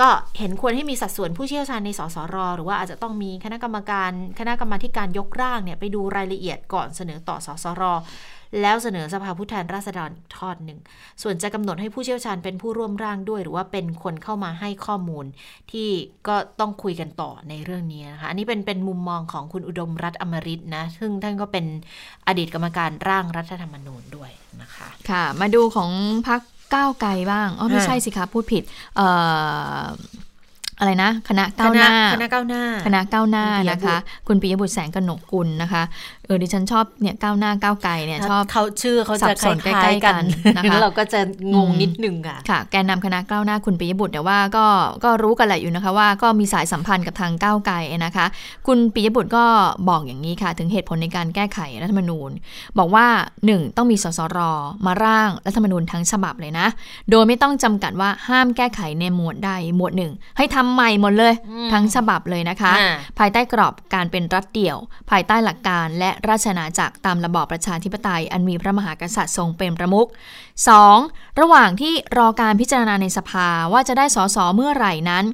[0.00, 0.08] ก็
[0.38, 7.82] เห็นควรให้มีสัดส่วนผู้เชี่ยวชาญในสสรหรือว่าอาจจะต้องมีคณะกรรมการ คณะกรรมาการยกร่างเนี่ยไปดูรายละเอียดก่อนเสนอต่อสสร
[8.60, 10.80] แล้วเสนอสภาผู้แทนราษฎรทอดหนึ่ง
[11.22, 15.24] ส่วนจะกำหนดให้ผู้เชี่ยวชาญเป็นผู้ร่วมร่างด้วย หรือว่าเป็นคนเข้ามาให้ข้อมูล
[15.70, 15.88] ที่
[16.28, 21.64] ก็ต้องคุยกันต่อในเรื่องนี้นะคะ อันนี้เป็นเป็นมุมมองของคุณอุดมรัฐอมริตนะ ซึ่งท่านก็เป็น
[22.26, 24.30] อดีตกรรมการร่างรัฐธรรมนูญด้วย
[24.62, 25.90] นะคะ ค่ะ มาดูของ
[26.28, 26.40] พัก
[26.74, 28.62] ก้าวไกลบ้างอ๋อไม่ใช่สิคะพูดผิด
[28.96, 29.06] เอ่
[29.80, 29.84] อ
[30.80, 33.96] อะไรนะ คณะก้าวหน้า คณะก้าวหน้า คณะก้าวหน้านะคะ
[34.28, 35.82] คุณปิยบุตรแสงกนกกุลนะคะ
[36.28, 40.22] เออดิฉันชอบเนี่ยก้าวหน้าก้าวไกลเนี่ยชอบเขาชื่อเขาจะคล้ายๆกัน
[40.56, 41.20] นะคะเราก็จะ
[41.54, 44.66] งงนิดนึงค่ะค่ะแกนนำคณะก้าวหน้าคุณปิยบุตรแต่ว่าก็
[45.04, 48.26] ก็รู้กันแหละอยู่นะคะว่าก็มีสายสัมพันธ์กับทางก้าวไกลนะคะ
[48.66, 49.44] คุณปิยบุตรก็
[49.88, 52.30] บอกอย่างนี้ค่ะ ถึงเหตุผลในการแก้ไขรัฐธรรมนูญ
[52.78, 53.06] บอกว่า
[53.42, 53.76] 1.
[53.76, 54.38] ต้องมีสสร
[54.86, 56.66] มาร่างรัฐธรรมนูญทั้งฉบับเลยนะ
[57.10, 61.34] โดยไม่ต้องจำกัดว่าห้ามแก้ไขในหมวดใดหมวดหนึ่ง ให้ทำใหม่หมดเลย
[61.72, 62.72] ทั้งฉบับเลยนะคะ
[63.18, 64.76] ภายใต้กรอบการเป็นรัฐเดี่ยว
[65.10, 70.08] ภายใต้หลักการและราชนาจักรตามระบอบประชาธิปไตย อันมีพระมหากษัตริย์ทรงเป็นประมุข
[70.72, 71.40] 2.
[71.40, 75.24] ระหว่างที่รอการพิจารณาในสภาว่าจะได้สสเมื่อไหร่นั้น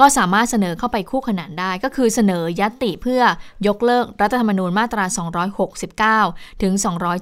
[0.00, 3.22] ก็สามารถเสนอเข้าไปคู่ขนานได้ ก็คือเสนอยัตติเพื่อ
[3.66, 5.04] ยกเลิกรัฐธรรมนูญมาตรา
[6.24, 6.72] 269 ถึง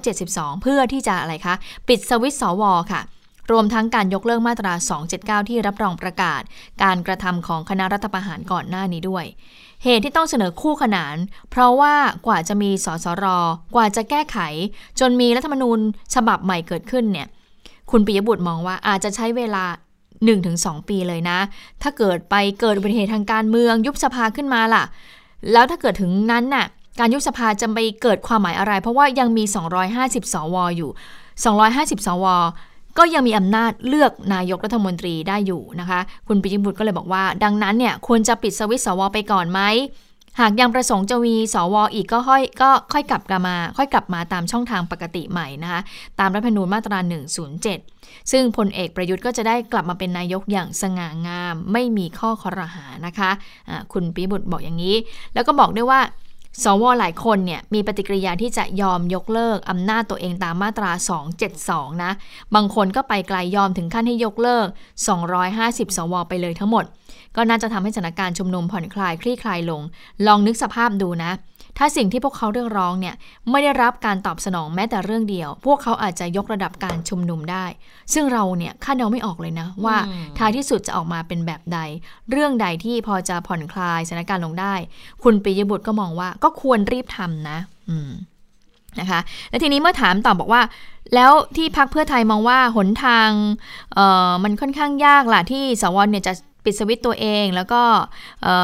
[0.07, 1.55] 272 เพื่อที่จะอะไรคะ
[1.87, 3.01] ปิดสวิตสวค่ะ
[3.51, 4.73] รวมทั้งการยกเลิกมาตรา
[5.11, 6.41] 279 ที่รับรองประกาศ
[6.83, 9.25] การกระทำของคณะรัฐประหารก่อนหน้านี้ด้วย
[9.87, 11.15] เหตุที่ต้องเสนอคู่ขนาน
[11.51, 11.93] เพราะว่า
[12.27, 13.25] กว่าจะมีสสร
[13.75, 14.37] กว่าจะแก้ไข
[14.99, 15.79] จนมีรัฐธรรมนูญ
[16.15, 17.27] ฉบับใหม่เกิดขึ้นเนี่ย
[17.91, 19.63] คุณปิยบุตรมองว่าอาจจะใช้เวลา
[20.27, 21.39] 1-2 ปีเลยนะ
[21.81, 24.83] ถ้าเกิดไปเกิดอุบัติเหตุทางการเมืองยุบสภาขึ้นมาล่ะ
[25.51, 26.65] แล้วถ้าเกิดถึงนั้นน่ะ
[26.99, 29.43] การยุบสภาจะไปเกิดความหมายอะไร เพราะว่ายังมี
[29.89, 30.89] 250 สวอยู่
[31.45, 32.25] 250 สว
[32.97, 39.61] ก็ยังมีอำนาจเลือกนายกรัฐมนตรีได้อยู่นะคะ คุณปิยบุตรก็เลยบอกว่า ดังนั้นเนี่ยควรจะปิดสวิตสวไปก่อนไหม
[40.39, 45.81] หากยังประสงค์จะมีสวอีกก็ค่อยก็ค่อยกลับกลับมา ค่อยกลับมาตามช่องทางปกติใหม่นะคะ
[46.19, 46.99] ตามรัฐธรรมนูญมาตรา
[47.65, 54.95] 107 ซึ่งพลเอกประยุทธ์ก็จะได้กลับมาเป็นนายกอย่างสง่างาม ไม่มีข้อคอรหานะคะะคุณปิบุตรบอกอย่างนี้
[55.33, 55.99] แล้วก็บอกด้วยว่า
[56.63, 60.91] สวหลายคนเนี่ยมีปฏิกิริยาที่จะยอมยกเลิกอำนาจตัวเองตามมาตรา
[61.47, 62.11] 272 นะ
[62.55, 64.67] บางคนก็ไปไกลยยอมถึงขั้นให้ยกเลิก
[65.31, 66.85] 250 สวไปเลยทั้งหมด
[67.35, 69.81] ก็น่าจะทำให้สถานการณ์ชุมนุมผ่อนคลายคลี่คลายลง
[70.27, 71.31] ลองนึกสภาพดูนะ
[71.77, 73.15] ถ้าสิ่งที่พวกเขาเรียกร้องเนี่ย
[73.51, 77.65] ไม่ได้รับการตอบสนองแม้แต่เรื่องเดียว พวกเขาอาจจะยกระดับการชุมนุมได้
[78.13, 79.97] ซึ่งเราเนี่ยคาดเดาไม่ออกเลยนะ ว่า
[80.37, 81.79] ท้ายที่สุดจะออกมาเป็นแบบใด
[82.31, 84.73] เรื่องใดที่พอจะผ่อนคลายสถานการณ์ลงได้
[85.23, 87.57] คุณปิยบุตรก็มองว่าก็ควรรีบทำนะ
[87.89, 88.11] อืม
[88.99, 90.61] นะคะและทีนี้เมื่อถามตอบบอกว่า
[91.15, 93.29] แล้วที่พักเพื่อไทยมองว่าหนทาง
[93.93, 96.33] เอ่อมันค่อนข้างยากล่ะที่สวเนี่ยจะ
[96.65, 97.81] ปิดสวิตตัวเอง แล้วก็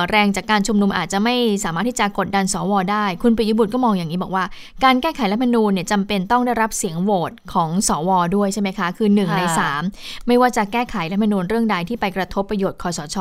[0.09, 4.43] แรงจากการชุมนุมอาจจะไม่สามารถที่จะกดดันสวได้ คุณปิยบุตรก็มองอย่างนี้บอกว่า
[4.83, 9.41] การแก้ไขรัฐมนูญเนี่ยจำเป็นต้องได้รับเสียงโหวตของสวด้วยใช่ไหมคะ คือ 1 ใน
[9.85, 13.17] 3 ไม่ว่าจะแก้ไขรัฐมนูญเรื่องใดที่ไปกระทบประโยชน์คอสช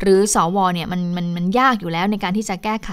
[0.00, 2.90] หรือสวเนี่ยมันมันมันยากอยู่แล้วในการที่จะแก้ไข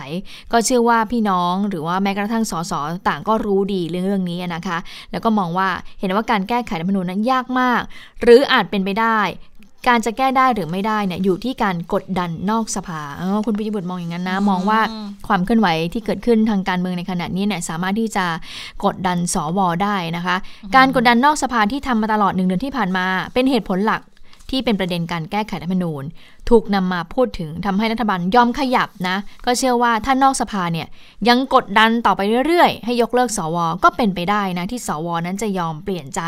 [0.52, 2.74] ก็เชื่อว่าพี่น้องหรือว่าแม้กระทั่งสส
[3.08, 4.78] ต่างก็รู้ดีเรื่องเรื่องนี้นะคะ
[5.12, 5.70] แล้วก็มองว่า
[6.00, 7.82] เห็นว่าการแก้ไขรัฐมนูญนั้นยากมาก
[8.22, 9.20] หรืออาจเป็นไปได้
[9.88, 13.02] การจะแก้ได้หรือไม่ได้เนี่ยอยู่ที่การกดดันนอกสภา
[13.46, 14.80] คุณปิยบุตรมองอย่างนั้นนะ มองว่า
[15.28, 18.26] ความเคลื่อนไหวที่เกิดขึ้นทางการเมืองในขณะนี้เนี่ยสามารถที่จะ
[18.86, 20.36] กดดันสวได้นะคะ
[20.76, 24.02] การกดดันนอกสภาที่ทำมาตลอดหนึ่งเดือนที่ผ่านมา เป็นเหตุผลหลัก
[24.52, 26.04] ที่เป็นประเด็นการแก้ไขรัฐธรรมนูญ
[26.50, 30.88] ถูกนำมาพูดถึงทำให้รัฐบาลยอมขยับนะ ก็เชื่อว่าถ้านอกสภาเนี่ย
[31.28, 36.22] ยังกดดันต่อไปเรื่อยๆ ให้ยกเลิกสว ก็เป็นไปได้นะที่สวนั้นจะยอมเปลี่ยนใจ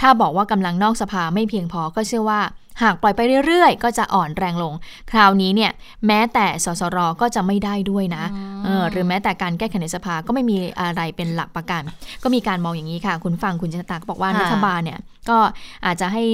[0.00, 2.40] ถ้าบอกว่ากำลังนอกสภาไม่เพียงพอก็เชื่อว่า
[2.82, 4.74] หากปล่อยไปเรื่อยๆ ก็จะอ่อนแรงลง
[5.10, 5.70] คราวนี้เนี่ย
[6.06, 8.24] แม้แต่สสรก็จะไม่ได้ด้วยนะ
[8.66, 11.82] ออหรือแม้แต่การแก้ไขในสภาก็ไม่มีอะไรเป็นหลักประกัน
[12.22, 15.38] ก็มีการมองอย่างนี้ค่ะ คุณฟังคุณจินตาก็บอกว่ารัฐบาลเนี่ยก็
[15.86, 16.24] อาจจะให้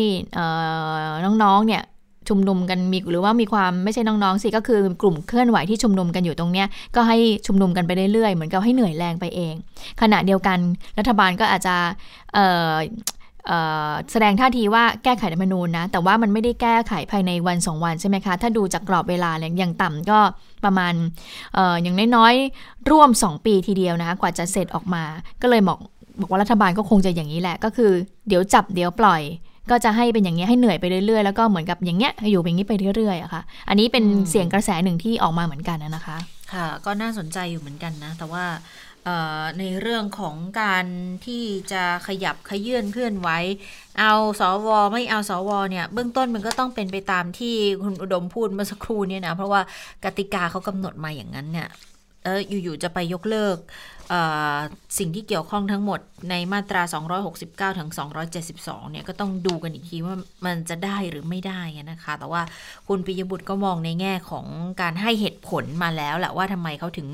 [1.43, 1.83] น้องๆเนี่ย
[2.29, 9.55] ชุมนุมกันมีหรือว่ามีความไม่ใช่น้องๆสิก็คือกลุ่มเคลื่อนไหวที่ชุมนุมกันอยู่ตรงเนี้ยก็ให้ชุมนุมกันไปเรื่อยๆเหมือนกับให้เหนื่อยแรงไปเอง
[10.01, 10.59] ขณะเดียวกัน
[10.99, 11.77] รัฐบาลก็อาจจะ
[14.11, 20.19] แสดงท่าทีว่าแก้ไขรัฐมนูญนะ แต่ว่ามันไม่ได้แก้ไขภายในวันสองวันใช่ไหมคะ ถ้าดูจากกรอบเวลาเนี่ยอย่างต่ำก็
[20.65, 20.95] ประมาณ
[21.57, 25.05] ออย่างน้อยๆ ร่วม 2 ปีทีเดียวนะคะกว่าจะเสร็จออกมา
[25.43, 25.79] ก็เลยบอก
[26.21, 27.91] บอกว่ารัฐบาลก็คงจะอย่างนี้แหละ ก็คือ
[28.29, 29.23] เดี๋ยวจับเดี๋ยวปล่อย
[29.71, 36.17] ก็จะให้เป็นอย่างนี้ให้เหนื่อยไปเรื่อยๆ แล้วก็เหมือนกับอย่างเงี้ยอยู่อย่างนี้ไปเรื่อยๆอะค่ะ อันนี้เป็นเสียงกระแสหนึ่งที่ออกมาเหมือนกันนะคะ
[36.53, 38.45] ค่ะ ก็น่าสนใจอยู่เหมือนกันนะ แต่ว่า
[39.59, 40.87] ในเรื่องของการ
[41.27, 43.29] ที่จะขยับขยื่นเคลื่อนไหว
[43.99, 49.61] เอาสวไม่เอาสวเนี่ยเบื้องต้นมันก็ต้องเป็นไปตามที่คุณอุดมพูดเมื่อสักครู่เนี่ยนะเพราะว่า
[50.05, 51.69] กติกาเขากำหนดมาอย่างนั้นเนี่ย
[52.25, 53.59] เอออยู่ๆจะไปยกเลิก
[54.99, 56.83] สิ่งที่เกี่ยวข้องทั้งหมดในมาตรา
[57.71, 57.91] 269 ถึง
[58.41, 61.61] 272 เนี่ยก็ต้องดูกันอีกทีว่ามันจะได้หรือไม่ได้
[61.91, 62.43] นะคะ แต่ว่า
[62.89, 64.47] คุณปิยบุตรก็มองในแง่ของ
[64.81, 67.09] การให้เหตุผลมาแล้วแหละว่าทำไมเขาถึง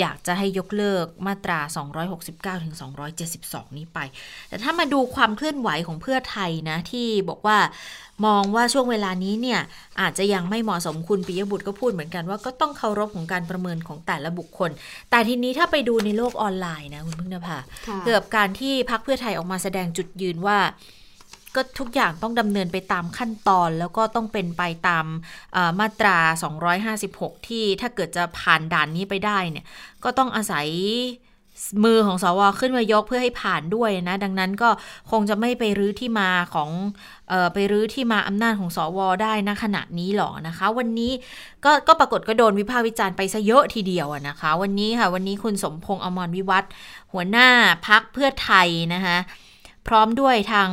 [0.00, 1.60] อยากจะให้ยกเลิกมาตรา
[2.12, 2.74] 269 ถึง
[3.26, 3.98] 272 นี้ไป
[4.48, 7.58] แต่ถ้ามาดูความเคลื่อนไหวของเพื่อไทยนะ ที่บอกว่า
[8.26, 9.60] มองว่าช่วงเวลานี้เนี่ย
[10.00, 14.70] อาจจะยังไม่เหมาะสมคุณปิยบุตรก็พูดเหมือนกันว่าก็ต้องเคารพของการประเมินของแต่ละบุคคล
[15.10, 17.58] แต่ทีนี้ถ้าไปดูในโลกออนไลน์นะคุณพึ่งนภา
[18.04, 20.58] เกือบการที่พักเพื่อไทยออกมาแสดงจุดยืนว่า
[21.54, 25.06] ก็ทุกอย่างต้องดำเนินไปตามขั้นตอน แล้วก็ต้องเป็นไปตาม
[25.80, 26.18] มาตรา
[26.98, 29.66] 256 ที่ถ้าเกิดจะผ่านด่านนี้ไปได้เนี่ย
[30.04, 30.66] ก็ต้องอาศัย
[31.84, 34.68] มือของสวขึ้นมายกเพื่อให้ผ่านด้วยนะ ดังนั้นก็
[35.10, 36.70] คงจะไม่ไปรื้อที่มาของ
[37.32, 41.12] ออไปรื้อที่มาอำนาจของสวได้นะขณะนี้หรอกนะคะ วันนี้
[41.64, 46.64] ก็ก็ปรากฏก็โดนวิพากษ์วิจารณ์ไปซะเยอะทีเดียวนะคะ วันนี้ค่ะวันนี้คุณสมพงษ์อมรวิวัฒ
[47.12, 47.48] หัวหน้า
[47.86, 49.16] พักเพื่อไทยนะคะ
[49.88, 50.68] พร้อมด้วยทาง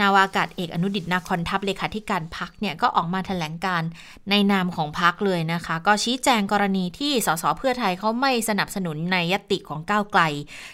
[0.00, 3.82] นาวากาศเอกอนุดิตนาคอนทัพเลขาธิการพักเนี่ยก็ออกมาแถลงการ
[4.30, 10.22] ในนามของพักเลยนะคะ ก็ชี้แจงกรณีที่สสเพื่อไทยเขาไม่สนับสนุนในยติของก้าวไกล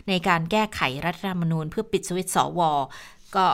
[0.08, 2.60] ในการแก้ไขรัฐธรรมนูญเพื่อปิดสวิตสว
[3.36, 3.46] ก็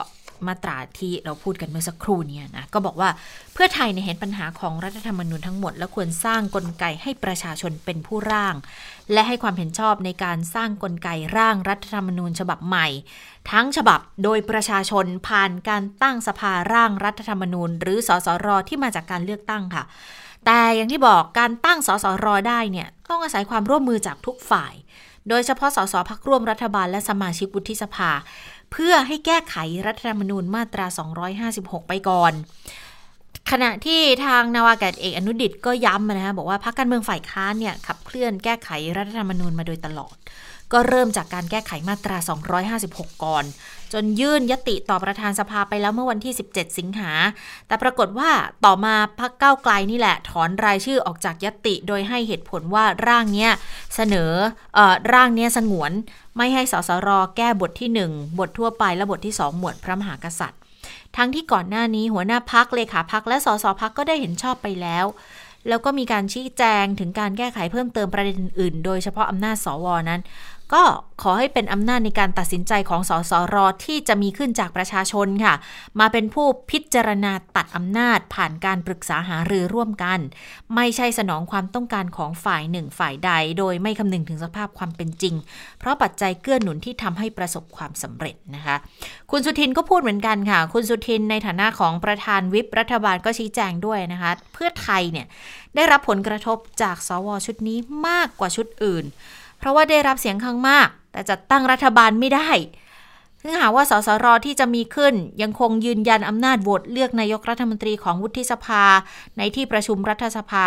[0.47, 3.09] มาตราที่เราพูดกันเมื่อสักครู่เนี้นะก็บอกว่า
[3.53, 8.55] เพื่อไทยในเห็นปัญหาของรัฐธรรมนูญทั้งหมด และควรสร้างกลไกให้ประชาชนเป็นผู้ร่าง
[9.13, 12.87] และให้ความเห็นชอบในการสร้างกลไกร่างรัฐธรรมนูญฉบับใหม่
[13.51, 19.83] ทั้งฉบับโดยประชาชนผ่านการตั้งสภาร่างรัฐธรรมนูญ หรือสสรที่มาจากการเลือกตั้งค่ะ
[20.45, 24.73] แต่อย่างที่บอกการตั้งสสรได้เนี่ยต้องอาศัยความร่วมมือจากทุกฝ่าย
[25.29, 28.11] โดยเฉพาะสสพักร่วมรัฐบาลและสมาชิกวุฒิสภา
[28.71, 29.55] เพื่อให้แก้ไข
[29.87, 30.85] รัฐธรรมนูญมาตรา
[31.37, 32.33] 256 ไปก่อน
[33.51, 40.15] ขณะที่ทางนาวากาศเอกอนุดิตก็ย้ำนะคะบอกว่าพรรคการเมืองฝ่ายค้านเนี่ยขับเคลื่อนแก้ไขรัฐธรรมนูญมาโดยตลอด
[40.73, 42.17] ก็เริ่มจากการแก้ไขมาตรา
[42.69, 43.45] 256 ก่อน
[43.93, 47.11] จนยื่นยติต่อประธานสภาไปแล้วเมื่อวันที่ 17 สิงหา
[47.67, 48.29] แต่ปรากฏว่า
[48.65, 53.51] ต่อมาพักเก้าไกลนี่แหละ ถอนรายชื่อออกจากยติโดยให้เหตุผลว่าร่างเนี้ย
[53.95, 54.31] เสนอ
[54.75, 55.91] เออร่างเนี้ยสงวน
[56.37, 60.61] ไม่ให้สสรแก้บทที่ 1 บททั่วไปและบทที่ 2 หมวดพระมหากษัตริย์
[61.15, 65.05] ทั้งที่ก่อนหน้านี้หัวหน้าพักเลขาพักและสสพักก็ได้เห็นชอบไปแล้ว
[65.67, 70.21] แล้วก็มีการชี้แจงถึงการแก้ไขเพิ่มเติมประเด็นอื่น โดยเฉพาะอำนาจสวนั้น
[70.73, 70.83] ก็
[71.21, 75.53] ขอให้เป็นอำนาจในการตัดสินใจของสสรที่จะมีขึ้นจากประชาชนค่ะ
[75.99, 80.19] มาเป็นผู้พิจารณาตัดอำนาจผ่านการปรึกษาหารือร่วมกัน
[80.75, 85.35] ไม่ใช่สนองความต้องการของฝ่ายหนึ่งฝ่ายใด โดยไม่คำนึงถึงสภาพความเป็นจริง
[85.79, 88.75] เพราะปัจจัยเกื้อหนุนที่ทำให้ประสบความสำเร็จนะคะ
[89.31, 95.27] คุณสุทินก็พูดเหมือนกันค่ะ คุณสุทินในฐานะของประธานวิปรัฐบาลก็ชี้แจงด้วยนะคะ เพื่อไทยเนี่ย
[95.75, 97.77] ได้รับผลกระทบจากสวชุดนี้
[98.07, 99.05] มากกว่าชุดอื่น
[99.59, 102.49] เพราะว่าได้รับเสียงข้างมาก แต่จัดตั้งรัฐบาลไม่ได้
[103.41, 108.83] ซึ่งหากว่าสสรที่จะมีขึ้นยังคงยืนยันอำนาจโหวตเลือกนายกรัฐมนตรีของวุฒิสภา
[109.37, 110.65] ในที่ประชุมรัฐสภา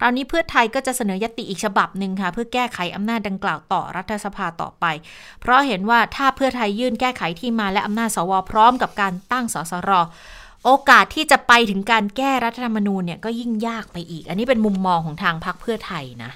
[0.00, 4.84] คราวนี้เพื่อไทยก็จะเสนอยติอีกฉบับหนึ่งค่ะ เพื่อแก้ไขอำนาจดังกล่าวต่อรัฐสภาต่อไป
[5.40, 9.90] เพราะเห็นว่าถ้าเพื่อไทยยื่นแก้ไขที่มาและอำนาจสวพร้อมกับการตั้งสสร
[10.64, 16.30] โอกาสที่จะไปถึงการแก้รัฐธรรมนูญเนี่ยก็ยิ่งยากไปอีก อันนี้เป็นมุมมองของทางพรรคเพื่อไทยนะ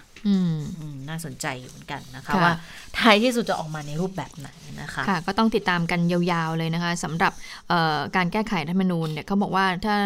[1.09, 2.55] น่าสนใจอยู่เหมือนกันนะคะค่ะว่า
[2.99, 4.49] ท้ายที่สุดจะออกมาในรูปแบบไหน
[4.81, 7.33] นะคะค่ะก็ต้องติดตามกันยาวๆเลยนะคะสำหรับ
[7.69, 9.97] เอ่อการแก้ไขรัฐธรรมนูญเนี่ยเขาบอกว่าถ้า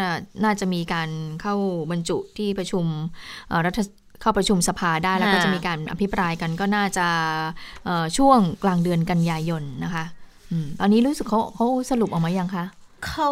[0.44, 1.08] น่าจะมีการ
[1.42, 1.54] เข้า
[1.90, 2.84] บรรจุที่ประชุม
[3.48, 3.80] เอ่อรัฐ
[4.20, 7.06] เข้าประชุมสภาได้แล้วก็ค่ะจะมีการอภิปรายกันก็น่าจะ
[7.84, 10.04] เอ่อช่วงกลางเดือนกันยายนนะคะ
[10.50, 12.64] อืมตอนนี้รู้สึกเขาเขาสรุปออกมายังคะ
[13.08, 13.30] เขา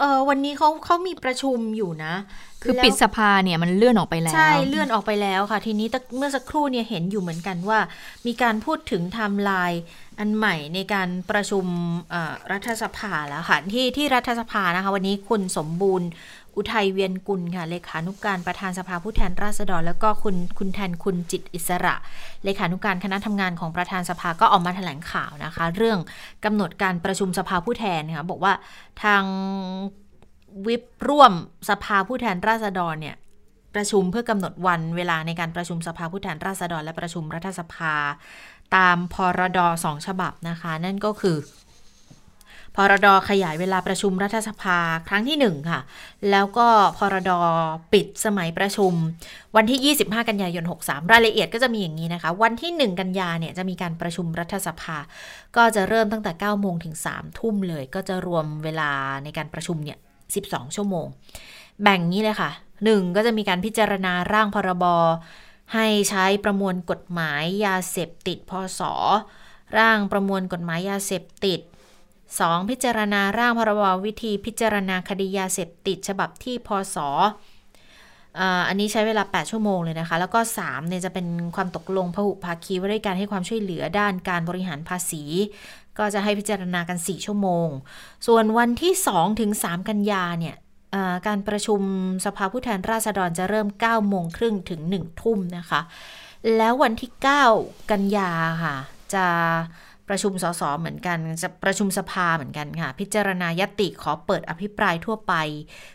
[0.00, 2.14] เออวันนี้เขาเขามีประชุมอยู่นะ
[2.62, 7.78] คือแล้วปิดสภาเนี่ยมันเลื่อนออกไปแล้ว ใช่เลื่อนออกไปแล้วค่ะ ทีนี้ตะเมื่อสักครู่เนี่ยเห็นอยู่เหมือนกันว่า
[8.26, 9.82] มีการพูดถึงไทม์ไลน์
[10.18, 11.64] อันใหม่ในการประชุม
[12.10, 16.08] เอ่อรัฐสภาแล้วค่ะที่ที่รัฐสภานะคะ วันนี้คุณสมบูรณ์
[16.56, 21.94] อุทัยเวียนกุลค่ะเลขานุการประธานสภาผู้แทนราษฎร แล้วก็คุณคุณแทนคุณจิตอิสระ
[22.44, 25.98] เลขานุการคณะทำงานของประธานสภาก็ออกมาแถลงข่าวนะคะ เรื่อง
[26.44, 28.52] กำหนดการประชุมสภาผู้แทนค่ะบอกว่า
[29.02, 29.22] ทาง
[30.66, 31.32] วิปร่วม
[31.70, 33.16] สภาผู้แทนราษฎรเนี่ย
[33.74, 37.94] ประชุมเพื่อกำหนดวันเวลาในการประชุมสภาผู้แทนราษฎร และประชุมรัฐสภา
[38.76, 41.36] ตามพรดสองฉบับนะคะ นั่นก็คือ
[42.76, 45.80] พรดขยายเวลาประชุมรัฐสภาครั้งที่หนึ่งค่ะ
[46.30, 47.30] แล้วก็พรด
[47.92, 48.92] ปิดสมัยประชุม
[49.56, 54.96] วันที่ 25 กันยายน 63 รายละเอียดก็จะมีอย่างนี้นะคะ วันที่ 1 กันยาเนี่ยจะมีการประชุมรัฐสภา
[55.56, 58.90] ก็จะเริ่มตั้งแต่ 9 โมงถึง 3 ทุ่มเลย ก็จะรวมเวลา
[59.24, 59.98] ในการประชุมเนี่ย
[60.36, 61.06] 12 ชั่วโมง
[61.82, 62.50] แบ่งนี้เลยค่ะ
[62.82, 64.84] 1 ก็จะมีการพิจารณาร่างพรบ
[65.74, 68.80] ให้ใช้ประมวลกฎหมายยาเสพติดพศ
[69.78, 71.60] ร่างประมวลกฎหมายยาเสพติด
[72.38, 72.70] 2.
[72.70, 76.96] พิจารณาร่างพรบวิธีพิจารณาคดียาเสพติดฉบับที่พศ
[78.68, 85.22] อันนี้ใช้เวลา 8 ชั่วโมงเลยนะคะ แล้วก็3เนี่ยจะเป็นความตกลงพหุภาคีว่าด้วยการให้ความช่วยเหลือด้านการบริหารภาษี
[85.98, 87.68] ก็จะให้พิจารณากัน 4 ชั่วโมง
[88.26, 90.56] ส่วนวันที่ 2 ถึง 3 กันยาเนี่ย
[91.26, 91.80] การประชุม
[92.26, 95.80] สภาผู้แทนราษฎรจะเริ่ม 9 โมงครึ่งถึง 1 ทุ่มนะคะ
[96.56, 97.10] แล้ววันที่
[97.50, 98.30] 9 กันยา
[98.64, 98.76] ค่ะ
[99.14, 99.26] จะ
[100.08, 105.34] ประชุมสสเหมือนกันจะประชุมสภาเหมือนกันค่ะ พิจารณายติขอเปิดอภิปรายทั่วไป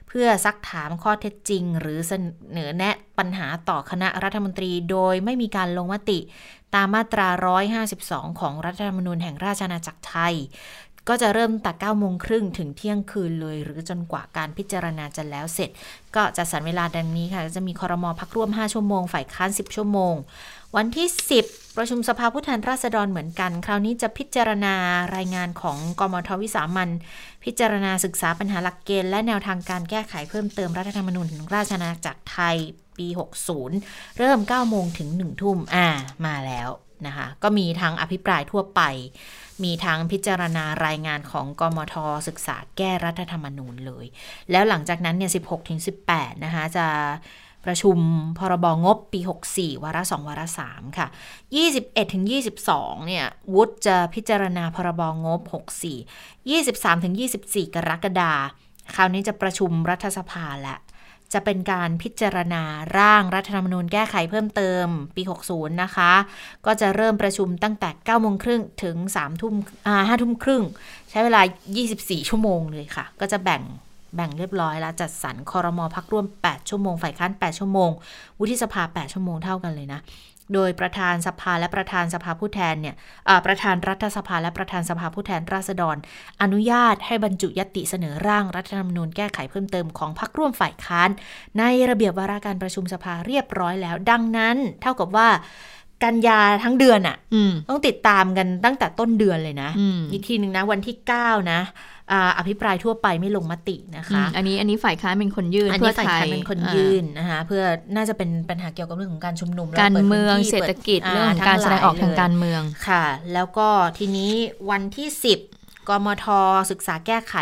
[0.08, 2.14] เพื่อซักถามข้อเท็จจริง หรือเส
[2.58, 6.20] นอแนะปัญหาต่อคณะรัฐมนตรี โดยไม่มีการลงมติ
[6.76, 7.28] ตามมาตรา
[7.84, 10.36] 152 ของรัฐธรรมนูญแห่งราชอาณาจักรไทย
[11.10, 15.70] ก็จะเริ่มตั้งแต่9โมงครึ่งถึงเที่ยงคืนเลย หรือจนกว่าการพิจารณาจะแล้วเสร็จ
[16.16, 20.14] ก็จะสรรเวลาดังนี้ค่ะ จะมีคอรมอพักร่วม 5 ชั่วโมง ฝ่ายค้าน 10 ชั่วโมง
[20.76, 21.08] วันที่
[21.44, 24.76] 10 ประชุมสภาผู้แทนราษฎรเหมือนกัน คราวนี้จะพิจารณา
[25.16, 26.90] รายงานของกมทวิสามัน
[27.44, 32.56] พิจารณาศึกษาปัญหาหลักเกณฑ์และแนวทางการแก้ไขเพิ่มเติมรัฐธรรมนูญแห่งราชอาณาจักรไทย
[32.98, 33.08] ปี
[33.64, 35.88] 60 เริ่ม 9 โมงถึง 1 ทุ่ม อ่า
[36.26, 36.70] มาแล้ว
[37.08, 38.82] นะคะ ก็มีทั้งอภิปรายทั่วไป
[39.64, 41.96] มีทั้งพิจารณารายงานของกมท
[42.28, 44.06] ศึกษาแก้รัฐธรรมนูญเลย
[44.52, 45.80] แล้วหลังจากนั้นเนี่ย16ถึง
[46.12, 46.88] 18 นะคะ จะ
[47.66, 47.98] ประชุม
[48.40, 49.20] พรบงบปี
[49.52, 51.08] 64 วาระ 2 วาระ 3 ค่ะ
[51.60, 52.26] 21ถึง
[52.66, 55.42] 22 เนี่ย วุฒิจะพิจารณาพรบงบ
[56.42, 57.14] 64 23ถึง
[57.46, 58.34] 24 กรกฎา
[58.96, 60.76] คราวนี้จะประชุมรัฐสภาและ
[61.34, 62.64] จะเป็นการพิจารณา
[62.98, 66.12] ร่างรัฐธรรมนูญแก้ไขเพิ่มเติมปี 60 นะคะ
[66.66, 69.54] ก็จะเริ่มประชุมตั้งแต่9โมงครึ่งถึง3ทุ่ม
[69.88, 70.64] อ่า5ทุ่มครึ่ง
[71.10, 71.42] ใช้เวลา
[71.86, 73.64] 24 ชั่วโมงเลยค่ะ ก็จะแบ่ง
[74.16, 77.90] แบ่งเรียบร้อยแล้วจัดสรรคอรมอพักร่วม 8 ชั่วโมง ฝ่ายค้าน 8 ชั่วโมง
[78.40, 80.00] วุฒิสภา 8 ชั่วโมงเท่ากันเลยนะ
[80.54, 82.96] โดยประธานสภาและประธานสภาผู้แทนเนี่ย
[83.46, 85.96] ประธานรัฐสภาและประธานสภาผู้แทนราษฎร
[86.42, 91.10] อนุญาตให้บรรจุยติเสนอร่างรัฐธรรมนูญแก้ไขเพิ่มเติมของพรรคร่วมฝ่ายค้าน
[91.60, 95.30] ในระเบียบวาระการประชุมสภาเรียบร้อยแล้ว ดังนั้น เท่ากับว่า
[96.04, 97.18] กันยาทั้งเดือนอะ่ะ
[97.70, 99.70] ต้องติดตามกันตั้งแต่ต้นเดือนเลยนะ
[100.12, 101.62] อีกทีหนึ่งนะวันที่ 9 นะ
[102.38, 107.64] อภิปรายทั่วไปไม่ลงมตินะคะ อันนี้อันนี้ฝ่ายค้านเป็นคนยื่นอันนี้ฝ่ายค้านเป็นคนยื่นนะคะเพื่อ
[107.96, 114.32] น่าจะเป็นปัญหาเกี่ยวกับเรื่องของการชุมนุมการเมืองเศรษฐกิจเรื่องของการแสดงออกทางการเมืองค่ะ แล้วก็ทีนี้
[114.70, 115.08] วันที่
[115.38, 115.49] 10
[115.90, 116.26] กมท
[116.72, 117.36] ศึกษาแก้ไข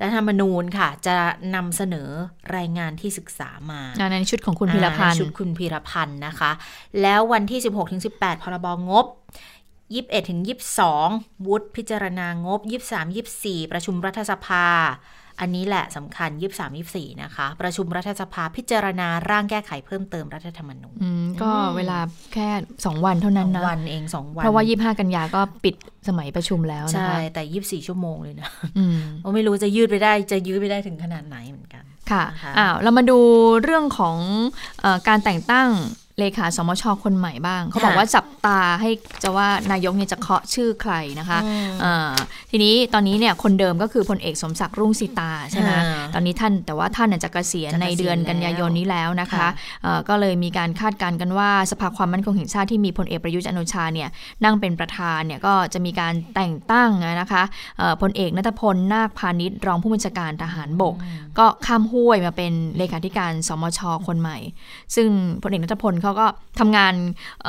[0.00, 1.14] รัฐธรรมนูญค่ะ จะ
[1.54, 2.08] นำเสนอ
[2.56, 3.80] รายงานที่ศึกษามา
[4.12, 6.50] ในชุดของคุณพิรพันธ์ชุดคุณพิรพันธ์นะคะ
[7.02, 7.60] แล้ววันที่
[8.02, 9.06] 16-18 พรบงบ
[9.66, 10.40] 21ถึง
[10.92, 12.60] 22 วุฒิพิจารณางบ
[12.92, 14.66] 23 24 ประชุมรัฐสภา
[15.40, 20.96] อันนี้แหละสำคัญ 23 24 นะคะ ประชุมรัฐสภาพิจารณาร่างแก้ไขเพิ่มเติมรัฐธรรมนูญ
[21.42, 21.98] ก็เวลา
[22.34, 25.74] แค่ 2 วันเท่านั้นนะวันเอง 2 วัน เพราะว่า 25 กันยาก็ปิด
[26.08, 28.48] สมัยประชุมแล้วนะคะ ใช่ แต่ 24 ชั่วโมงเลยนะ
[29.22, 32.24] เราไม่รู้จะยืดไปได้จะยืดไปได้ถึงขนาดไหนเหมือนกัน ค่ะ
[32.58, 33.18] อ้าวเรามาดู
[33.62, 34.16] เรื่องของ
[34.84, 35.68] อการแต่งตั้ง
[36.18, 38.90] เลขาสมชคนใหม่บ้าง เขาบอกว่าจับตาให้
[39.22, 41.38] จะว่านายกเนี่ยจะเคาะชื่อใครนะคะ
[42.50, 45.70] ทีนี้ตอนนี้เนี่ยคนเดิมก็คือพลเอกสมศักดิ์รุ่งสิตาใช่ไหม
[46.14, 49.46] ตอนนี้ท่านแต่ว่าท่านจะเกษียณในเดือนกันยายนนี้แล้วนะคะ
[50.08, 54.08] ก็เลยมีการคาดการณ์กันว่าสภาความมั่นคงแห่งชาติที่มีพลเอกประยุทธ์จันโอชาเนี่ย
[54.44, 57.42] นั่งเป็นประธานเนี่ยก็จะมีการแต่งตั้งนะคะ
[58.02, 60.94] พลเอกนัทพลนาคพาณิชย์รองผู้บัญชาการทหารบก
[61.38, 64.38] ก็ข้ามห้วยมาเป็นเลขาธิการสมชคนใหม่
[64.96, 65.08] ซึ่ง
[65.42, 66.26] พลเอกนัทพลเขาก็
[66.60, 66.94] ทำงาน
[67.44, 67.48] เ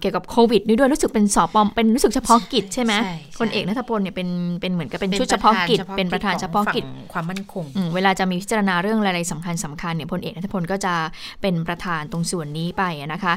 [0.00, 2.92] เกี่ยวกับโควิดนี่ด้วยรู้สึกเป็นสอบปอมเป็นรู้สึกเฉพาะกิจใช่ไหม
[3.38, 4.28] คนเอกนัทพลเนี่ยเป็น
[4.60, 10.94] เป็นเหมือนกับเป็นชุดเฉพาะกิจเป็นประธานเฉพาะกิจความมั่นคง เวลาจะมีพิจารณาเรื่องอะไรสำคัญสำคัญเนี่ยพลเอกนัทพลก็จะ
[11.42, 13.34] เป็นประธานตรงส่วนนี้ไปนะคะ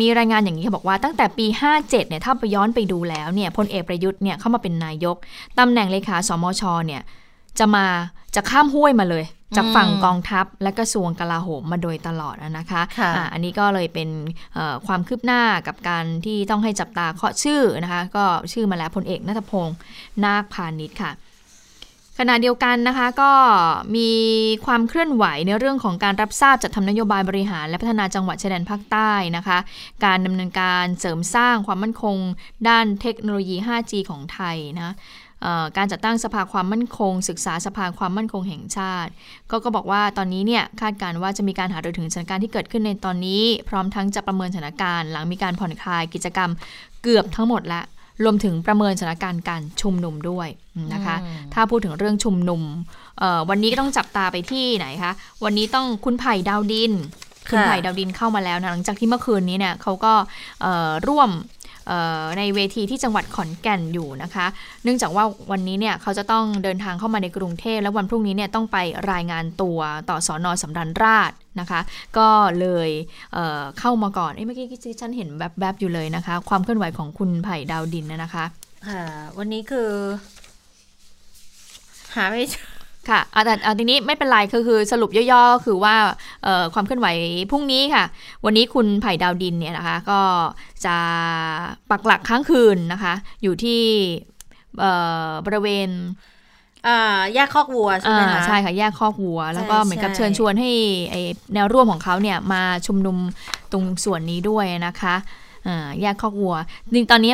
[0.00, 5.16] มีรายงานอย่างนี้เขาบอกว่าตั้งแต่ปี 57เนี่ยถ้าไปย้อนไปดูแล้วเนี่ยพลเอกประยุทธ์เนี่ยเข้ามาเป็นนายก
[5.58, 7.02] ตำแหน่งเลขาสมชเนี่ย
[7.58, 7.84] จะมา
[8.34, 9.24] จะข้ามห้วยมาเลย
[9.56, 14.08] จากฝั่งกองทัพและกระทรวงกลาโหมมาโดยตลอดนะคะคะอันนี้ก็เลยเป็น
[14.86, 19.76] ความคืบหน้ากับการที่ต้องให้จับตาเคาะชื่อนะคะก็ชื่อมาแล้วพลเอกนัทพงศ์
[20.24, 21.12] นาคพาณิชย์ค่ะ
[22.20, 23.32] ขณะเดียวกันนะคะก็
[23.96, 24.10] มี
[24.66, 29.58] ความเคลื่อนไหวในเรื่องของการรับทราบจัดทำนโยบายบริหาร และพัฒนาจังหวัดชายแดนภาคใต้นะคะ
[30.04, 32.16] การดำเนินการเสริมสร้างความมั่นคง
[32.68, 34.94] ด้านเทคโนโลยี 5G ของไทยนะ
[35.76, 39.10] การจัดตั้งสภาความมั่นคง ศึกษาสภาความมั่นคงแห่งชาติ
[39.50, 46.50] ก็ก็บอกว่าตอนนี้เนี่ยคาดการว่าจะมีการหารือถึงสถานการณ์ที่เกิดขึ้นในตอนนี้ พร้อมทั้งจะประเมินสถานการณ์ หลังมีการผ่อนคลายกิจกรรม
[47.02, 47.84] เกือบทั้งหมดแล้ว
[48.24, 50.48] รวมถึงประเมินสถานการณ์การชุมนุมด้วย
[50.92, 51.16] นะคะ
[51.54, 52.62] ถ้าพูดถึงเรื่องชุมนุม
[53.48, 55.12] วันนี้ก็ต้องจับตาไปที่ไหนคะ
[55.44, 56.92] วันนี้ต้องคุณไผ่ดาวดิน
[57.50, 60.12] คุณไผ่ดาวดินเข้ามาแล้วนะหลังจากที่เมื่อคืนนี้เนี่ยเขาก็
[61.08, 61.30] ร่วม
[62.38, 64.46] ในเวทีที่จังหวัดขอนแก่นอยู่นะคะ
[64.84, 68.78] เนื่องจากว่าวันนี้เนี่ยเขาจะต้องเดินทางเข้ามาในกรุงเทพและวันพรุ่งนี้เนี่ยต้องไป
[69.12, 69.78] รายงานตัว
[70.10, 71.80] ต่อสอนอสำรันราชนะคะ
[72.18, 72.28] ก็
[72.60, 72.90] เลย
[73.32, 78.44] เเข้ามาก่อนเอ้เมื่อกี้ที่ฉันเห็นแบบแบบอยู่เลยนะคะ ความเคลื่อนไหวของคุณไผ่ดาวดินนะคะ
[79.38, 79.90] วันนี้คือ
[82.14, 82.77] หาไม่เจอ
[83.10, 85.94] ค่ะแต่เอาทีนี้ไม่เป็นไรคือคือสรุปย่อๆ คือว่า
[86.74, 87.08] ความเคลื่อนไหว
[87.50, 88.04] พรุ่งนี้ค่ะ
[88.44, 90.20] วันนี้คุณไผ่ดาวดินเนี่ยนะคะ ก็
[90.84, 90.96] จะ
[91.90, 93.82] ปักหลักค้างคืนนะคะ อยู่ที่
[95.46, 95.90] บริเวณ
[97.34, 100.70] แยกคอกวัวใช่ไหมคะใช่ค่ะแยกคอกวัว แล้วก็เหมือนกับเชิญชวนให้
[101.54, 103.16] แนวร่วมของเขาเนี่ยมาชุมนุม
[103.72, 105.14] ตรงส่วนนี้ด้วยนะคะ
[106.00, 107.32] แยกคอกวัวจริงตอนนี้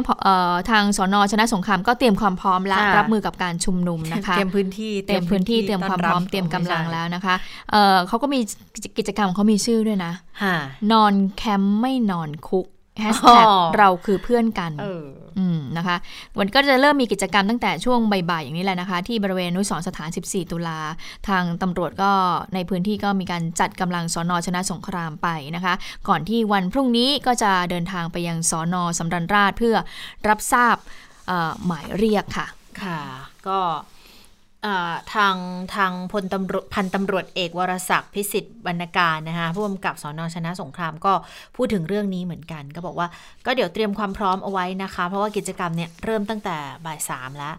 [0.70, 7.34] ทางสอนอชนะสงครามก็เตรียมความพร้อมแล้วรับมือกับการชุมนุมนะคะเตรียมพื้นที่เตรียมพื้นที่เตรียมความพร้อมเตรียมกำลังแล้วนะคะ
[8.08, 8.40] เขาก็มี
[8.98, 10.12] กิจกรรมเขามีชื่อด้วยนะ
[10.92, 12.66] นอนแคมป์ไม่นอนคุก
[13.00, 13.46] แฮชแท็ก
[13.78, 14.72] เราคือเพื่อนกัน
[15.38, 15.96] อืมนะคะ
[16.38, 17.98] วันก็จะเริ่มมีกิจกรรมตั้งแต่ช่วง
[18.30, 20.78] บ่ายๆอย่างนี้แหละนะคะ ที่บริเวณนุสรสถาน 14 ตุลา
[21.28, 22.12] ทางตำรวจก็
[22.54, 25.74] ในพื้นที่ก็มีการจัดกำลังสอนอชนะสงครามไปนะคะ
[26.08, 29.76] ก่อนที่วันพรุ่งนี้ก็จะเดินทางไปยังสอนอสำรันราชเพื่อ
[30.28, 30.76] รับทราบ
[31.66, 32.46] หมายเรียกค่ะ
[32.82, 33.00] ค่ะ
[33.48, 33.58] ก็
[35.14, 35.36] ทาง
[35.74, 41.12] ทางพลตำรวจพันตำรวจเอกวรศักดิ์พิสิทธิ์บรรณการนะคะผู้กำกับสอนอชนะสงครามก็
[41.56, 43.08] พูดถึงเรื่องนี้เหมือนกัน ก็บอกว่า
[43.46, 47.54] ก็เดี๋ยวเตรียมความพร้อมเอาไว้นะคะ เพราะว่ากิจกรรมเนี่ยเริ่มตั้งแต่บ่ายสามแล้ว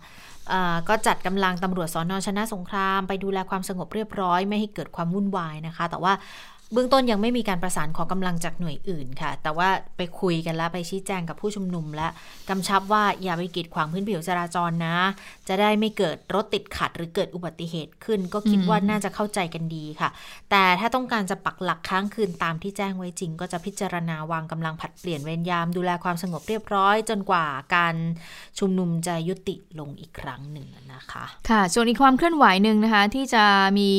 [0.89, 6.13] ก็จัดกำลังตำรวจสอนอชนะสงคราม ไปดูแลความสงบเรียบร้อย ไม่ให้เกิดความวุ่นวายนะคะ แต่ว่า
[6.74, 12.07] เบื้องต้นยังไม่มีการประสานขอกำลังจากหน่วยอื่นค่ะ แต่ว่าไปคุยกันแล้วไปชี้แจงกับผู้ชุมนุมและ
[12.49, 14.97] กำชับว่าอย่าไปกีดขวางพื้นผิวจราจรนะ
[15.47, 20.09] จะได้ไม่เกิดรถติดขัดหรือเกิดอุบัติเหตุขึ้น ก็คิดว่าน่าจะเข้าใจกันดีค่ะ
[20.51, 27.45] แต่ถ้าต้องการจะปักหลักค้างคืนตามที่แจ้งไว้จริง ก็จะพิจารณาวางกำลังผัดเปลี่ยนเวรยามดูแลความสงบเรียบร้อย จนกว่า
[27.76, 27.95] การ
[28.59, 33.43] ชุมนุมจะยุติลงอีกครั้งหนึ่งนะคะ ค่ะ ส่วนอีกความเคลื่อนไหวหนึ่งนะคะที่จะ
[33.80, 33.91] มี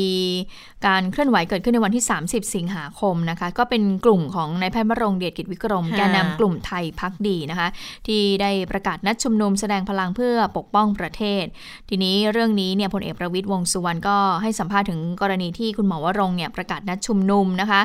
[0.86, 7.68] การเคลื่อนไหวเกิดขึ้นในวันที่ 30 สิงหาคมนะคะ ก็เป็นกลุ่มของนายแพทย์มรงเดชกิจวิกรม แกนนากลุ่มไทยพักดีนะคะ
[8.06, 11.44] ที่ได้ประกาศนัดชุมนุมแสดงพลังเพื่อปกป้องประเทศ
[11.88, 17.80] ทีนี้เรื่องนี้เนี่ยพลเอกประวิตยวงสุวรรณก็ให้สัมภาษณ์ถึงกรณีที่คุณหมอวรงเนี่ยประกาศนัดชุมนุมนะคะ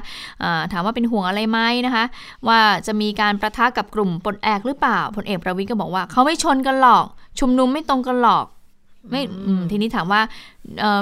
[0.60, 2.04] ะถามว่าเป็นห่วงอะไรไหมนะคะ
[2.48, 7.06] ว่าจะมีการประทะกับกลุ่มปลดแอกหรือเปล่าพลเอกประวิตยก็บอกว่าเขาไม่ชนกันหรอก
[7.40, 8.46] ชุมนุมไม่ตรงกันหรอก
[9.10, 9.22] ไม่
[9.72, 10.22] ทีนี้ถามว่า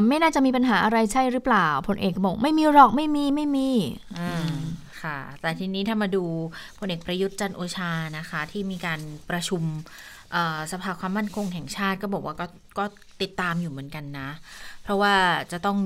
[0.07, 3.69] ไม่น่าจะมีปัญหาอะไรใช่หรือเปล่าพลเอกบอกไม่มีหรอกไม่มีไม่มี
[5.01, 6.23] ค่ะ แต่ทีนี้ถ้ามาดู
[6.79, 9.63] พลเอกประยุทธ์จันโอชานะคะ ที่มีการประชุม
[10.71, 12.45] สภาความมั่นคงแห่งชาติก็บอกว่าก็
[12.77, 12.85] ก็
[13.21, 14.29] ติดตามอยู่เหมือนกันนะ
[14.83, 15.13] เพราะว่า
[15.51, 15.77] จะต้อง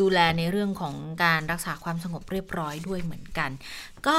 [0.00, 0.94] ดูแลในเรื่องของ
[1.24, 3.50] การรักษาความสงบเรียบร้อยด้วยเหมือนกัน
[4.06, 4.16] ก็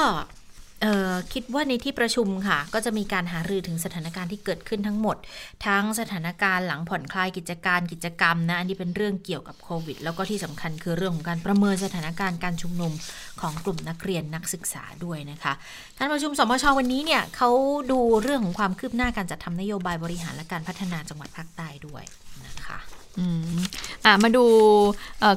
[1.33, 5.17] คิดว่าในที่ประชุมค่ะ ก็จะมีการหารือถึงสถานการณ์ที่เกิดขึ้นทั้งหมด
[5.65, 12.93] ทั้งสถานการณ์หลังผ่อนคลายกิจการกิจกรรมนะ อันนี้เป็นเรื่องเกี่ยวกับโควิด แล้วก็ที่สำคัญคือเรื่องของการประเมินสถานการณ์การชุมนุม
[13.41, 15.53] ของกลุ่มนักเรียนนักศึกษาด้วยนะคะ
[15.99, 17.49] การประชุมสมชวันนี้เนี่ยเขา
[17.91, 22.03] ดูเรื่องของความคืบหน้าการจัดทำนโยบายบริหารและการพัฒนาจังหวัดภาคใต้ด้วย
[22.45, 22.79] นะคะ
[23.19, 23.57] อืม
[24.05, 24.45] อะมาดู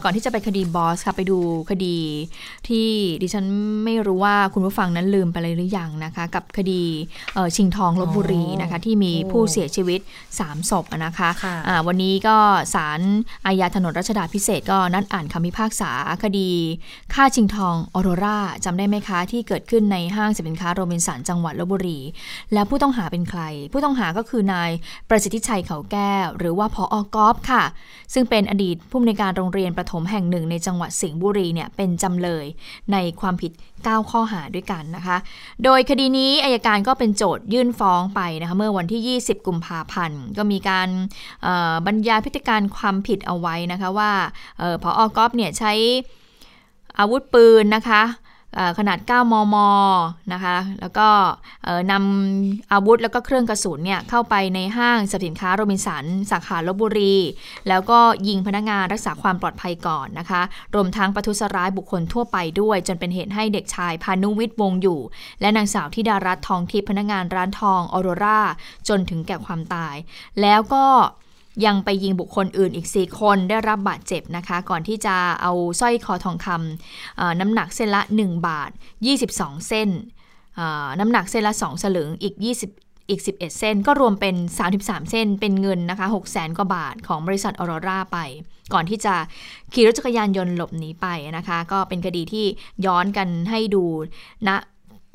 [0.02, 1.38] ก่อนที่จะไปคดีบอสค่ะไปดู
[1.70, 1.96] คดี
[2.68, 2.88] ที่
[3.22, 3.46] ดิฉัน
[3.84, 6.82] ไม่รู้ว่าคุณผู้ฟังนั้นลืมไปเลยหรือยังนะคะ กับคดี
[7.56, 10.00] ชิงทองลบบุรีนะคะที่มีผู้เสียชีวิต
[10.34, 12.36] 3ศพนะคะะวันนี้ก็
[12.74, 13.00] ศาล
[13.46, 15.90] อาญาถนนรัชดาพิเศษก็นัดอ่านคำพิพากษา
[16.22, 16.50] คดี
[17.14, 21.98] ฆ่าชิงทองออโรราจำได้ไหมคะที่เกิดขึ้นในห้างสินค้าโรบินสันจังหวัดลบบุรี
[22.52, 24.70] แล้วผู้ต้องหาเป็นใคร ผู้ต้องหาก็คือนาย
[25.08, 27.63] ประสิทธิชัยเขาแก้ว หรือว่าพออกอฟค่ะ
[28.14, 32.46] ซึ่งเป็นอดีตผู้อำนวยการโรงเรียนประถมแห่งหนึ่งในจังหวัดสิงห์บุรีเนี่ยเป็นจำเลย
[32.92, 35.16] ในความผิด 9 ข้อหาด้วยกันนะคะ
[35.64, 40.88] โดยคดีนี้อายการก็เป็นโจทยื่นฟ้องไปนะคะเมื่อวันที่ 20 กุมภาพันธ์ ก็มีการ
[41.86, 44.10] บรรยายพฤติการความผิดเอาไว้นะคะว่า
[44.60, 45.72] อพออกอฟเนี่ยใช้
[46.98, 48.02] อาวุธปืนนะคะ
[48.78, 49.56] ขนาด 9 มม
[50.32, 51.08] นะคะ แล้วก็
[51.92, 57.16] นำอาวุธแล้วก็เครื่องกระสุนเนี่ยเข้าไปในห้างสินค้าโรบินสัน สาขาลบบุรี
[57.68, 57.98] แล้วก็
[58.28, 60.42] ยิงพนักงานรักษาความปลอดภัยก่อนนะคะ
[60.74, 65.00] รวมทั้งประทุษร้ายบุคคลทั่วไปด้วย จนเป็นเหตุให้เด็กชายพานุวิทย์วงอยู่
[65.40, 68.40] และนางสาวทิดารัตน์ทองทิพย์พนักงานร้านทองออโรรา
[68.88, 69.94] จนถึงแก่ความตาย
[70.40, 70.86] แล้วก็
[71.66, 78.70] ยังไปยิงบุคคลอื่นอีก 4 คนได้รับบาดเจ็บนะคะ ก่อนที่จะเอาสร้อยคอทองคำน้ำหนักเส้นละ 1 บาท
[79.18, 79.88] 22 เส้น
[81.00, 82.34] น้ำหนักเส้นละ 2 สลึงอีก
[82.72, 84.36] 20อีก 11 เส้น ก็รวมเป็น
[84.72, 88.18] 33 เส้น เป็นเงินนะคะ6 0แสนกว่าบาทของบริษัทออโรราไป
[88.72, 89.14] ก่อนที่จะ
[89.72, 92.46] ขี่รถจักรยานยนต์หลบหนีไปนะคะ ก็เป็นคดีที่
[92.86, 93.84] ย้อนกันให้ดู
[94.48, 94.56] ณนะ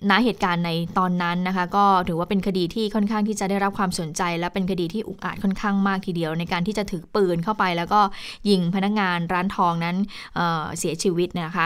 [0.09, 8.01] ณเหตุการณ์ในตอนนั้นนะคะ ก็ถือว่าเป็นคดีที่ค่อนข้างที่จะได้รับความสนใจ และเป็นคดีที่อุกอาจค่อนข้างมากทีเดียว ในการที่จะถือปืนเข้าไป แล้วก็
[8.49, 9.95] ยิงพนักงานร้านทองนั้น
[10.35, 11.65] เเสียชีวิตนะคะ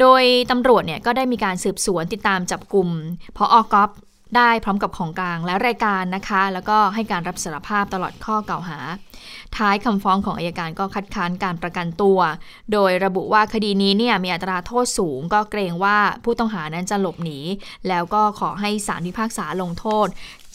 [0.00, 2.88] โดยตำรวจเนี่ยก็ได้มีการสืบสวนติดตามจับกลุ่ม
[3.36, 3.90] พอออกอฟ
[4.36, 8.78] ได้พร้อมกับของกลางและรายการนะคะ แล้วก็ให้การรับสารภาพตลอดข้อกล่าวหา
[9.58, 12.18] ท้ายคำฟ้องของอายการก็คัดค้านการประกันตัว
[12.72, 17.38] โดยระบุว่าคดีนี้เนี่ยมีอัตราโทษสูง ก็เกรงว่าผู้ต้องหานั้นจะหลบหนี
[17.88, 20.06] แล้วก็ขอให้ศาลพิพากษาลงโทษ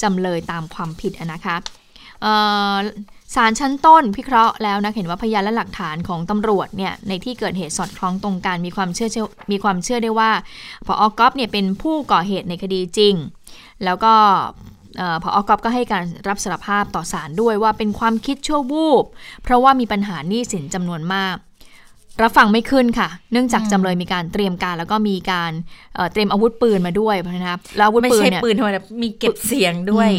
[0.02, 1.56] จำเลยตามความผิดนะคะ
[3.36, 9.10] ศาลชั้นต้นพิเคราะห์แล้วนะเห็นว่าพยานและหลักฐานของตำรวจเนี่ยในที่เกิดเหตุสอดคล้องตรงกันมีความเชื่อ
[9.52, 10.32] มีความเชื่อได้ว่า
[10.86, 13.16] พออก๊อฟเนี่ยเป็นผู้ก่อเหตุในคดีจริง
[13.84, 14.14] แล้วก็
[15.24, 19.06] พออกอบก็ให้การรับสารภาพต่อศาลด้วยว่าเป็นความคิดชั่ววูบ
[19.44, 21.38] เพราะว่ามีปัญหาหนี้สินจำนวนมาก
[22.24, 25.52] รับฟังไม่ขึ้นค่ะ เนื่องจากจำเลยมีการเตรียมการแล้วก็มีการ
[26.12, 30.10] เตรียมอาวุธปืนมาด้วยนะครับแล้วอาวุธปืนเนี่ยไม่ใช่ปืนธรรมดามีเก็บเสียงด้วย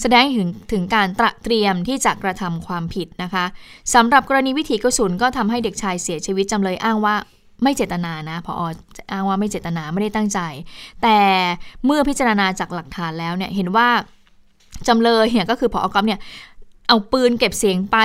[0.00, 3.44] แสดงถึงถึงการตระเตรียมที่จะกระทำความผิดนะคะ
[3.94, 7.16] สำหรับกรณีวิถีกระสุนก็ทำให้เด็กชายเสียชีวิตจำเลยอ้างว่า
[7.62, 8.52] ไม่เจตนานะพอ
[9.12, 10.40] อ้างว่าไม่เจตนาไม่ได้ตั้งใจ
[11.02, 11.18] แต่
[11.84, 13.88] เมื่อพิจารณาจากหลักฐานแล้วเนี่ยเห็นว่า
[14.88, 16.20] จำเลยเนี่ยก็คือพออกอฟเนี่ย
[16.88, 17.98] เอาปืนเก็บเสียงไป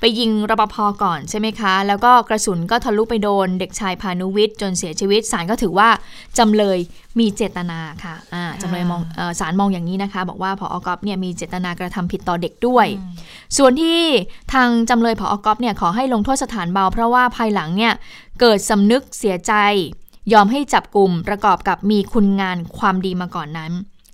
[0.00, 5.88] ไปยิงรปภก่อนใช่ไหมคะ แล้วก็กระสุนก็ทะลุไปโดนเด็กชายพานุวิทย์จนเสียชีวิตศาลก็ถือว่า
[6.38, 6.78] จำเลย
[7.18, 9.00] มีเจตนาค่ะะจำเลยมอง
[9.40, 12.86] ศาลมองอย่างนี้นะคะ บอกว่าพออกอฟเนี่ยมีเจตนากระทำผิดต่อเด็กด้วย
[13.56, 14.00] ส่วนที่
[14.52, 17.92] ทางจำเลยพออกอฟเนี่ยขอให้ลงโทษสถานเบา เพราะว่าภายหลังเนี่ย
[18.40, 19.52] เกิดสำนึกเสียใจ
[20.32, 23.72] ยอมให้จับกลุ่มประกอบกับมีคุณงานความดีมาก่อนนั้น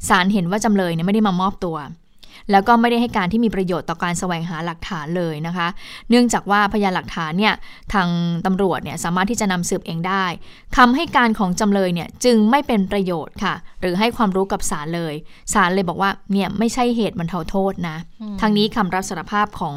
[0.09, 1.77] ศาลเห็นว่าจำเลยเนี่ยไม่ได้มามอบตัว
[2.51, 5.69] แล้วก็ไม่ได้ให้การที่มีประโยชน์ต่อการแสวงหาหลักฐานเลยนะคะ
[6.11, 7.55] เนื่องจากว่าพยานหลักฐานเนี่ย
[7.93, 8.09] ทาง
[8.47, 10.25] ตำรวจเนี่ยสามารถที่จะนำสืบเองได้
[10.77, 15.15] คำให้การของจำเลยเนี่ยจึงไม่เป็นประโยชน์ค่ะ หรือให้ความรู้กับศาลเลย
[15.55, 17.97] ศาลเลยบอกว่าเนี่ยไม่ใช่เหตุบรรเทาโทษนะ
[18.41, 19.77] ทั้งนี้คำรับสารภาพของ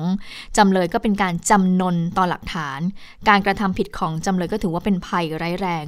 [0.57, 2.79] จำเลยก็เป็นการจำนนต่อหลักฐาน
[3.29, 5.85] การกระทำผิดของจำเลยก็ถือว่าเป็นภัยร้ายแรง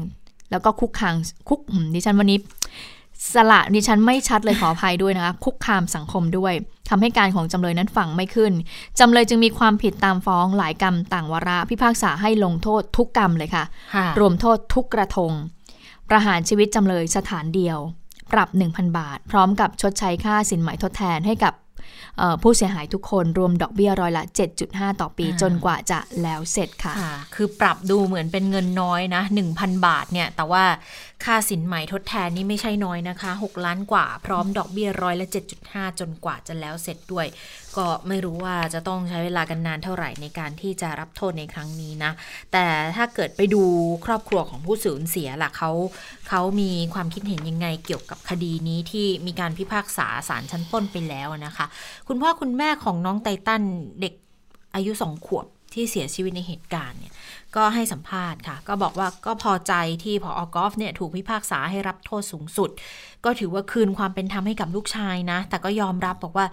[0.51, 1.15] แล้วก็คุกคาง
[1.49, 1.59] คุก
[1.93, 2.39] ดิฉันวันนี้
[3.33, 6.53] สละดิฉันไม่ชัดเลยขออภัยด้วยนะคะคุกคามสังคมด้วย
[6.89, 8.53] ทำให้การของจำเลยนั้นฝังไม่ขึ้น
[8.99, 13.63] จำเลยจึงมีความผิดตามฟ้องหลายกรรมต่างวาระ พิพากษาให้ลงโทษทุกกรรมเลยค่ะ
[14.19, 15.31] รวมโทษทุกกระทง
[16.09, 17.77] ประหารชีวิตจำเลยสถานเดียว
[18.33, 21.53] ปรับ 1,000 บาท พร้อมกับชดใช้ค่าสินไหมทดแทนให้กับ
[22.41, 24.23] ผู้เสียหายทุกคนรวมดอกเบี้ยร้อยละ
[24.61, 26.93] 7.5 ต่อปีจนกว่าจะแล้วเสร็จค่ะ
[27.35, 29.23] คือปรับดูเหมือนเป็นเงินน้อยนะ
[29.53, 30.63] 1,000 บาทเนี่ย แต่ว่า
[31.25, 35.27] ค่าสินใหม่ทดแทนนี่ไม่ใช่น้อยนะคะ 6 ล้านกว่าพร้อมดอกเบี้ยร้อยละ
[35.63, 37.27] 7.5 จนกว่าจะแล้วเสร็จด้วย
[37.77, 42.11] ก็ไม่รู้ว่าจะต้องใช้เวลากันนานเท่าไหร่ในการที่จะรับโทษในครั้งนี้นะ
[42.53, 42.65] แต่
[42.95, 43.63] ถ้าเกิดไปดู
[44.05, 45.71] ครอบครัวของผู้สูญเสียล่ะเขา
[46.29, 51.65] เขามีความคิดเห็นยังไงเกี่ยวกับคดีนี้ที่มีการพิพากษาศาลชั้นต้นไปแล้วนะคะ
[52.07, 53.63] คุณพ่อคุณแม่ของน้องไตตัน
[54.01, 54.13] เด็ก
[54.75, 57.13] อายุสองขวบที่เสียชีวิตในเหตุการณ์เนี่ย
[57.55, 59.73] ก็ให้สัมภาษณ์ค่ะ ก็บอกว่าก็พอใจ
[60.03, 62.69] ที่พออกอฟเนี่ยถูกพิพากษาให้รับโทษสูงสุด
[63.25, 66.45] ก็ถือว่าคืนความเป็นธรรมให้กับลูกชายนะ แต่ก็ยอมรับบอกว่า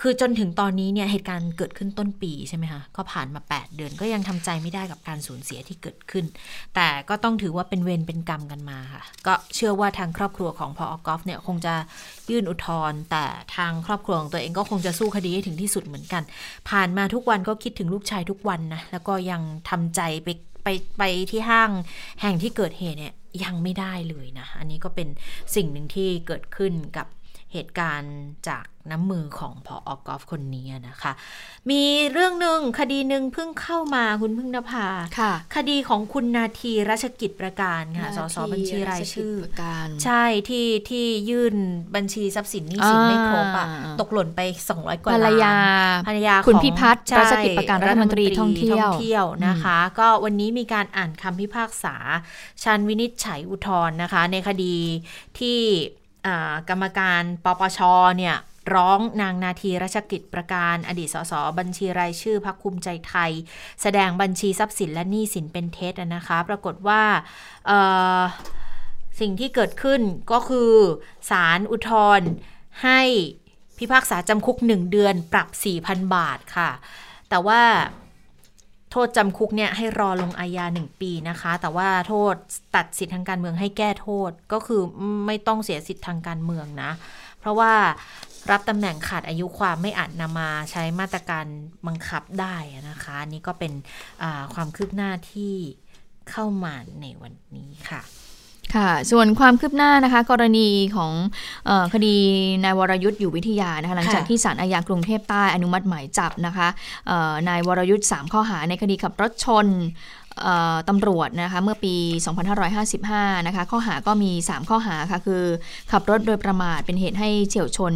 [0.00, 6.24] คือจนถึงตอนนี้เนี่ยเหตุการณ์เกิดขึ้นต้นปีใช่ไหมคะก็ผ่านมา 8 เดือนก็ยังทำใจไม่ได้กับการสูญเสียที่เกิดขึ้น
[6.74, 11.74] แต่ก็ต้องถือว่าเป็นเวรเป็นกรรมกันมาค่ะ ก็เชื่อว่าทางครอบครัวของพออกอฟเนี่ยคงจะ
[12.30, 13.24] ยื่นอุทธรณ์แต่
[13.56, 16.22] ทางครอบครัวของตัวเองก็คงจะสู้คดีให้ถึงที่สุดเหมือนกัน
[16.70, 20.28] ผ่านมาทุกวันก็คิดถึงลูกชายทุกวันนะแล้วก็ยังทำใจไป
[20.64, 20.68] ไป
[20.98, 21.70] ไปที่ห้าง
[22.22, 25.08] แห่งที่เกิดเหตุเนี่ยยังไม่ได้เลยนะ อันนี้ก็เป็น
[25.54, 27.06] สิ่งหนึ่งที่เกิดขึ้นกับ
[27.52, 28.16] เหตุการณ์
[28.48, 31.12] จาก น้ำมือของพออกอฟคนนี้นะคะ
[31.70, 31.82] มี
[32.12, 34.86] เรื่องหนึ่งคดีหนึ่งเพิ่งเข้ามาคุณพึ่งนภา
[35.18, 39.34] ค่ะ คดีของคุณนาทีราชกิจประการค่ะสสบัญชีรายชื่อ
[40.04, 41.54] ใช่ที่ที่ยื่น
[41.94, 43.66] บัญชีทรัพย์สินนี้สินไม่ครบอะ
[44.00, 44.40] ตกหล่นไป
[44.72, 45.54] 200 กว่าล้านภรรยา
[46.08, 51.96] ภรรยาคุณพิพัฒน์ราชกิจประการรัฐมนตรีท่องเที่ยวนะคะ ก็วันนี้มีการอ่านคำพิพากษา
[52.64, 54.76] ชันวินิจฉัยอุทธรณ์นะคะ ในคดี
[55.38, 55.58] ที่
[56.68, 57.78] กรรมการปปช
[58.18, 58.36] เนี่ย
[58.74, 63.32] ร้องนางนาทีรัชกิจประการ อดีตสสบัญชีรายชื่อพักภูมิใจไทย
[63.82, 67.02] แสดงบัญชีทรัพย์สินและหนี้สินเป็นเท็จนะคะ ปรากฏว่า
[69.20, 70.00] สิ่งที่เกิดขึ้น
[70.32, 70.72] ก็คือ
[71.30, 72.20] ศาลอุทธร
[72.84, 73.00] ให้
[73.78, 75.48] พิพากษาจำคุกหนึ่งเดือนปรับ
[75.80, 76.70] 4,000 บาทค่ะ
[77.28, 77.62] แต่ว่า
[78.90, 82.34] โทษจำคุกเนี่ยให้รอลงอาญาหนึ่งปีนะคะ แต่ว่าโทษ
[82.74, 84.82] ตัดสิทธิทางการเมืองให้แก้โทษก็คือ
[85.26, 86.90] ไม่ต้องเสียสิทธิทางการเมืองนะ
[87.40, 87.74] เพราะว่า
[88.50, 91.46] รับตำแหน่งขาดอายุความไม่อาจนำมาใช้มาตรการ
[91.86, 92.56] บังคับได้
[92.90, 93.72] นะคะนี่ก็เป็น
[94.54, 95.54] ความคืบหน้าที่
[96.30, 98.02] เข้ามาในวันนี้ค่ะ
[98.74, 101.12] ค่ะ ส่วนความคืบหน้านะคะ กรณีของ
[101.68, 102.16] อคดี
[102.64, 106.68] นายวรยุทธ์อยู่วิทยานะคะหลังจากที่ศาลอาญากรุงเทพใต้อนุมัติหมายจับนะคะ
[107.48, 109.66] นายวรยุทธ์ 3 ข้อหาในคดีขับรถชน
[110.88, 111.94] ตำรวจนะคะเมื่อปี
[112.70, 115.42] 2555 นะคะข้อหาก็มี 3 ข้อหาค่ะคือ
[115.92, 117.94] ขับรถโดยประมาทเป็นเหตุให้เฉียวชน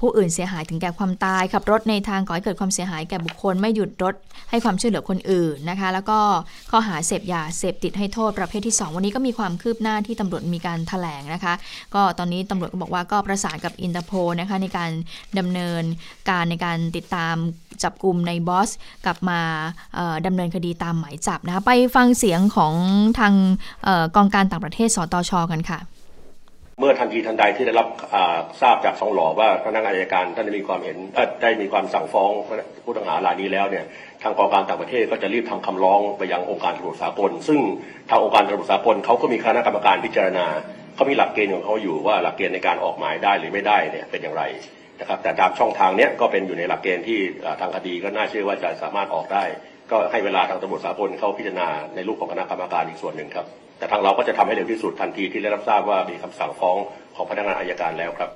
[0.00, 4.14] ผู้อื่นเสียหายถึงแก่ความตาย ขับรถในทางก่อให้เกิดความเสียหายแก่บุคคลไม่หยุดรถ
[4.50, 6.18] ให้ความช่วยเหลือคนอื่นนะคะ แล้วก็
[6.70, 11.54] ข้อหาเสพยาเสพติดให้โทษประเภทที่ 2 วันนี้ก็มีความคืบหน้าที่ตำรวจมีการแถลงนะคะ
[11.94, 14.90] ก็ตอนนี้ตำรวจก็บอกว่าก็ประสานกับอินเตอร์โพลนะคะในการ
[15.38, 15.82] ดำเนิน
[16.30, 17.34] การในการติดตาม
[17.82, 18.70] จับกุมนายบอส
[19.04, 19.40] กลับมา
[20.26, 22.74] ดำเนินคดีตามหมายจับนะคะไปฟังเสียงของ
[23.18, 23.34] ทาง
[24.16, 25.80] กองการต่างประเทศสตชกันค่ะ
[26.80, 27.88] เมื่อทันทีทันใดที่ได้รับ
[28.60, 30.96] ทราบจากสน.ทองหล่อว่าพนักงานอัยการท่านได้มีความเห็น
[31.42, 32.30] ได้มีความสั่งฟ้อง
[32.84, 33.84] ผู้ต้องหารายนี้แล้วเนี่ย
[34.22, 37.60] ทางกองการต่างประเทศก็จะรีบทำคำร้องไปยังองค์การตำรวจสากล ซึ่ง
[38.10, 40.46] ทางองค์การตำรวจสากลเขาก็มีคณะกรรมการพิจารณา
[40.94, 44.42] เขามีหลักเกณฑ์ของเขาอยู่ว่าหลักเกณฑ์ในการออกหมายได้หรือไม่ได้เนี่ยเป็นอย่างไร
[45.00, 47.18] นะครับแต่ตามช่องทางเนี้ยก็เป็นอยู่ในหลักเกณฑ์ที่
[47.60, 49.44] ทางคดีก็น่าเชื่อว่าจะสามารถออกได้
[49.90, 53.46] ก็ให้เวลาทางตำรวจสากลเขาพิจารณาในรูปของคณะกรรมการอีกส่วนหนึ่งครับ
[53.78, 56.76] แต่ทางเราก็จะทำให้เร็วที่สุดทันทีที่ได้รับทราบว่ามีคำสั่งฟ้อง
[57.14, 58.30] ของพนักงานอายการแล้วครับ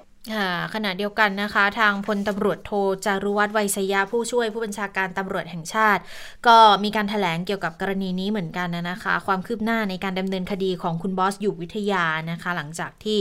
[0.74, 2.72] ขณะเดียวกันนะคะ ทางพลตำรวจโท
[3.05, 6.03] จารุวัฒน์ไวยสยาผู้ช่วยผู้บัญชาการตำรวจแห่งชาติ
[6.47, 13.18] ก็มีการถแถลงเกี่ยวกับกรณีนี้เหมือนกันนะคะ ความคืบหน้าในการดำเนินคดีของคุณบอสอยู่วิทยานะคะ หลังจากที่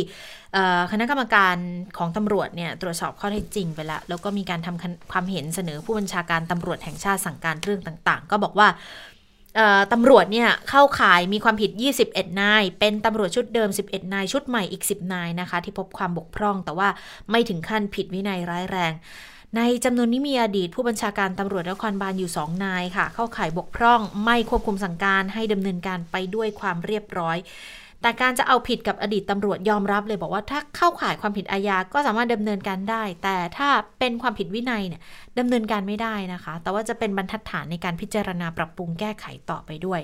[0.92, 1.56] คณะกรรมการ
[1.98, 8.68] ของตำรวจเนี่ยตรวจสอบข้อเท็จจริงไปแล้วแล้วก็มีการทำความเห็นเสนอผู้บัญชาการตำรวจแห่งชาติสั่งการเรื่องต่าง ๆ ก็บอกว่า
[9.92, 11.72] ตำรวจเนี่ยเข้าข่ายมีความผิด
[12.06, 16.90] 21 นาย เป็นตำรวจชุดเดิม 11 นาย ชุดใหม่อีก 10 นายนะคะ ที่พบความบกพร่อง แต่ว่า
[17.32, 18.94] ไม่ถึงขั้นผิดวินัยร้ายแรง
[19.58, 27.38] ในจำนวนนี้มีอดีตผู้บัญชาการตำรวจนครบาลอยู่ 2 นายค่ะ เข้าข่ายบกพร่อง ไม่ควบคุมสั่งการให้ดำเนินการไปด้วยความเรียบร้อย
[28.02, 33.70] แต่การจะเอาผิดกับอดีตตำรวจยอมรับเลยบอกว่าถ้าเข้าข่ายความผิดอาญาก็สามารถดำเนินการได้ แต่ถ้า
[34.00, 35.02] เป็นความผิดวินัยเนี่ย
[35.40, 40.02] ดำเนินการไม่ได้นะคะ แต่ว่าจะเป็นบรรทัดฐานในการพิจารณาปรับปรุงแก้ไขต่อไปด้วย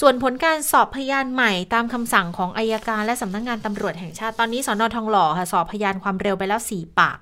[0.00, 7.18] ส่วนผลการสอบพยานใหม่ตามคำสั่งของอายการและสำนักงงานตำรวจแห่งชาติตอนนี้สอนอทองหล่อค่ะสอบพยานความเร็วไปแล้ว 4 ปาก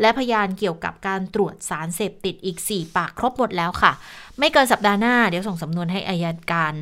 [0.00, 3.92] และพยานเกี่ยวกับการตรวจสารเสพติดอีก 4 ปากครบหมดแล้วค่ะ
[4.38, 6.74] ไม่เกินสัปดาห์หน้าเดี๋ยวส่งสำนวนให้อายการ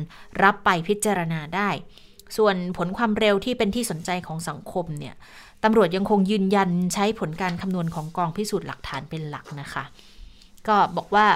[0.43, 1.69] รับไปพิจารณาได้
[2.37, 5.15] ส่วนผลความเร็วที่เป็นที่สนใจของสังคมเนี่ย
[5.63, 9.83] ตำรวจยังคงยืนยันใช้ผลการคำนวณของกองพิสูจน์หลักฐานเป็นหลักนะคะ
[10.67, 11.27] ก็บอกว่า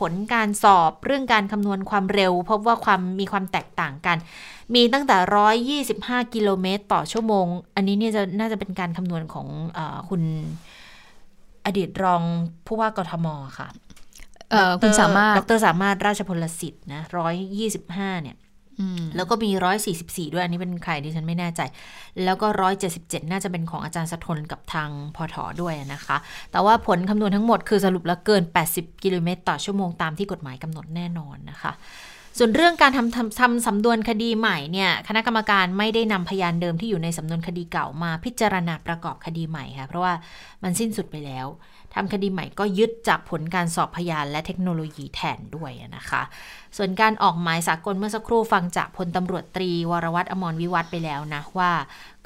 [0.00, 4.16] ผลการสอบเรื่องการคำนวณความเร็ว พบว่าความมีความแตกต่างกัน
[4.74, 9.46] มีตั้งแต่ 125 กิโลเมตรต่อชั่วโมง อันนี้เนี่ยจะน่าจะเป็นการคำนวณของ
[9.78, 10.22] อคุณ
[11.66, 12.22] อดีตรอง
[12.66, 13.26] ผู้ว่ากทม
[13.58, 13.68] ค่ะ
[14.80, 17.02] คุณสามารถดรสามารถราชพลสิทธิ์นะ
[17.62, 18.36] 125เนี่ย
[19.16, 19.50] แล้วก็มี
[19.92, 21.60] 144 ด้วยอันนี้เป็นใครดิฉันไม่แน่ใจ
[22.24, 22.46] แล้วก็
[22.90, 26.16] 177 น่าจะเป็นของอาจารย์สะทนกับทางพอถอด้วยนะคะ
[26.52, 28.42] แต่ว่าผลคำนวณทั้งหมดคือสรุปแล้วเกิน
[28.74, 31.72] 80 กิโลเมตรต่อชั่วโมงตามที่กฎหมายกำหนดแน่นอนนะคะ
[32.38, 40.14] ส่วนเรื่องการทำทำทำสำนวนคดีใหม่เนี่ยคณะกรรมการไม่ได้นำพยานเดิมที่อยู่ในสำนวนคดีเก่ามาพิจารณาประกอบคดีใหม่ค่ะเพราะว่า
[40.62, 41.46] มันสิ้นสุดไปแล้ว
[41.94, 46.22] ทำคดีใหม่ก็ยึดจากผลการสอบพยานและเทคโนโลยีแทนด้วยนะคะ
[46.76, 51.72] ส่วนการออกหมายสากลเมื่อสักครู่ฟังจากพลตำรวจตรี วรวัตรอมรวิวัฒไปแล้วนะว่า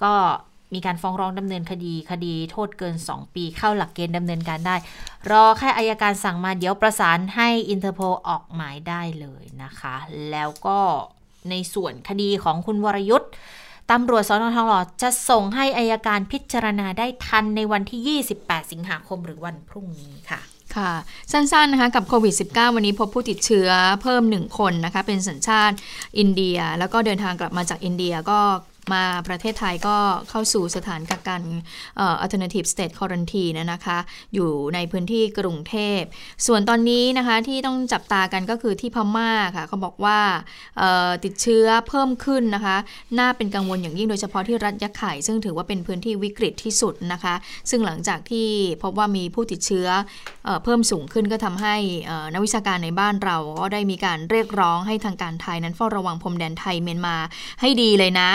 [0.03, 0.15] ก็
[0.75, 4.77] มีการฟ้องร้องดำเนินคดีคดีโทษเกิน 2 ปีเข้าหลักเกณฑ์ดำเนินการได้
[5.31, 9.95] รอแค่อายการสั่งมาเดี๋ยวประสานให้อินเตอร์โพออกหมายได้เลยนะคะ
[10.31, 10.79] แล้วก็
[11.51, 13.31] ในส่วนคดีของคุณวรยุทธ์
[13.91, 20.41] ตำรวจสอนอทองหล่อจะส่งให้อายการพิจารณาได้ทันในวันที่ 28 สิงหาคมหรือวันพรุ่งนี้ค่ะ
[20.77, 20.93] ค่ะ
[21.33, 23.69] สั้นๆนะคะกับโควิด -19 วันนี้พบผู้ติดเชื้อ
[24.03, 25.77] เพิ่มหนึ่งคนนะคะเป็นสัญชาติ
[26.19, 28.39] อินเดีย แล้วก็เดินทางกลับมาจากอินเดียก็
[28.95, 29.97] มาประเทศไทยก็
[30.31, 31.43] เข้าสู่สถานกักกัน
[32.23, 33.99] alternative state quarantine นะคะ
[34.35, 36.01] อยู่ในพื้นที่กรุงเทพ
[36.47, 40.19] ส่วนตอนนี้นะคะที่ต้องจับตากันก็คือที่พม่าค่ะเขาบอกว่า
[41.25, 42.77] ติดเชื้อเพิ่มขึ้นนะคะ
[43.19, 47.35] น่าเป็นกังวลอย่างยิ่งโดยเฉพาะที่รัฐยะไข่ ซึ่งถือว่าเป็นพื้นที่วิกฤตที่สุดนะคะ
[47.71, 48.49] ซึ่งหลังจากที่
[48.83, 49.89] พบว่ามีผู้ติดเชื้อ
[50.65, 51.77] เพิ่มสูงขึ้นก็ทำให้
[52.33, 57.17] นักวิชาการในบ้านเราก็ได้มีการเรียกร้องให้ทางการไทยนั้นเฝ้าระวังพรมแดนไทยเมียนมา
[57.61, 58.31] ให้ดีเลยนะ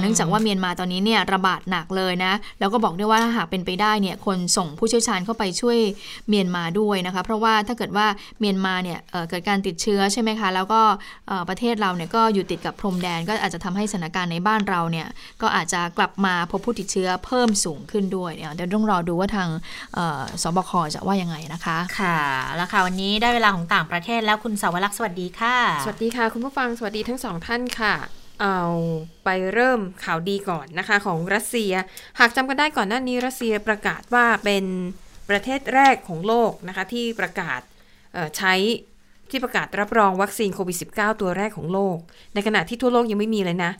[0.00, 5.78] เนื่องจากว่าเมียนมาตอนนี้เนี่ยระบาดหนักเลยนะ แล้วก็บอกด้วยว่าถ้าหากเป็นไปได้เนี่ยคนส่งผู้เชี่ยวชาญเข้าไปช่วย
[6.28, 8.06] เมียนมาด้วยนะคะ เพราะว่าถ้าเกิดว่า
[8.40, 8.98] เมียนมาเนี่ย
[9.30, 10.80] เกิดการติดเชื้อใช่ไหมคะ แล้วก็
[11.48, 15.06] ประเทศเราเนี่ยก็อยู่ติดกับพรมแดน ก็อาจจะทำให้สถานการณ์ในบ้านเราเนี่ย
[15.42, 19.48] ก็อาจจะกลับมาพบผู้ติดเชื้อเพิ่มสูงขึ้นด้วยเดี๋ยวต้องรอดูว่าทาง
[20.42, 22.18] สบคจะว่ายังไงนะคะ ค่ะ
[22.56, 27.94] แล้วค่ะวันนี้ได้เวลาของต่างประเทศแล้วคุณสาวรักษ์สวัสดีค่ะ สวัสดีค่ะ คุณผู้ฟังสวัสดีทั้งสองท่านค่ะ
[28.42, 28.60] เอา
[29.24, 31.72] ไปเริ่มข่าวดีก่อนนะคะของรัสเซีย
[32.18, 34.64] หากจำกันได้ก่อนหน้านี้รัสเซียประกาศว่าเป็น
[35.30, 37.60] ประเทศแรกของโลกนะคะที่ประกาศ
[38.36, 38.54] ใช้
[39.30, 41.98] ที่ประกาศรับรองวัคซีนโควิด -19 ตัวแรกของโลก
[42.34, 43.72] ในขณะที่ทั่วโลกยังไม่มีเลยนะ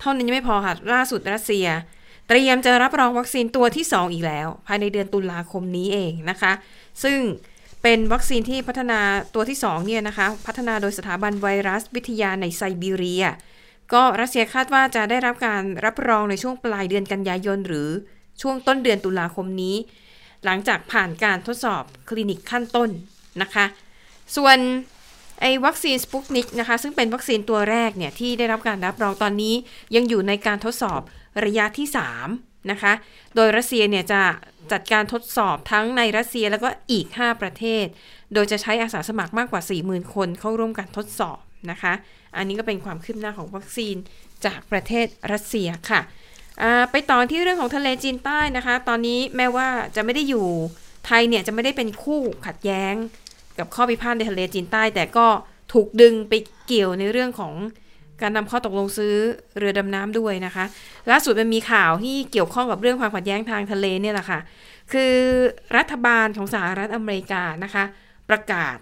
[0.00, 1.66] เท่านั้นยังไม่พอค่ะล่าสุดรัสเซีย
[2.28, 6.52] เตรียมจะรับรองวัคซีนตัวที่ 2 อีกแล้ว ภายในเดือนตุลาคมนี้เองนะคะ
[7.04, 7.18] ซึ่ง
[7.82, 9.00] เป็นวัคซีนที่พัฒนา
[9.34, 13.24] ตัวที่2เนี่ยนะคะ พัฒนาโดยสถาบันไวรัสวิทยาในไซบีเรีย
[13.92, 17.88] ก็รัสเซียคาดว่าจะได้รับการรับรองในช่วงปลายเดือนกันยายน หรือ
[18.42, 19.76] ช่วงต้นเดือนตุลาคมนี้
[20.44, 22.90] หลังจากผ่านการทดสอบคลินิกขั้นต้น
[23.42, 23.66] นะคะ
[24.36, 24.58] ส่วน
[25.40, 29.54] ไอ้วัคซีนสปุกนิกนะคะ ซึ่งเป็นวัคซีนตัวแรกเนี่ย ที่ได้รับการรับรองตอนนี้
[29.94, 31.00] ยังอยู่ในการทดสอบ
[31.44, 31.86] ระยะที่
[32.28, 32.92] 3 นะคะ
[33.34, 34.22] โดยรัสเซียเนี่ยจะ
[34.72, 37.84] จัดการทดสอบทั้งในรัสเซียแล้วก็อีก 5 ประเทศ
[38.34, 41.38] โดยจะใช้อาสาสมัครมากกว่า 40,000 คนเข้าร่วมการทดสอบ
[41.70, 41.92] นะคะ
[42.38, 43.96] อันนี้ก็เป็นความคืบหน้าของวัคซีน
[44.44, 46.00] จากประเทศรัสเซียค่ะ
[46.90, 50.46] ไปต่อที่เรื่องของทะเลจีนใต้นะคะ ตอนนี้แม้ว่าจะไม่ได้อยู่
[51.06, 52.94] ไทยเนี่ยจะไม่ได้เป็นคู่ขัดแย้ง
[53.58, 55.26] กับข้อพิพาทในทะเลจีนใต้ แต่ก็
[55.72, 56.32] ถูกดึงไป
[56.66, 57.54] เกี่ยวในเรื่องของ
[58.22, 59.14] การนำข้อตกลงซื้อ
[59.58, 60.64] เรือดำน้ำด้วยนะคะ
[61.10, 64.40] ล่าสุดมันมีข่าวที่เกี่ยวข้องกับเรื่องความขัดแย้งทางทะเลเนี่ยแหละค่ะ
[64.92, 65.14] คือ
[65.76, 67.84] รัฐบาลของสหรัฐอเมริกานะคะ
[68.30, 68.76] ประกาศ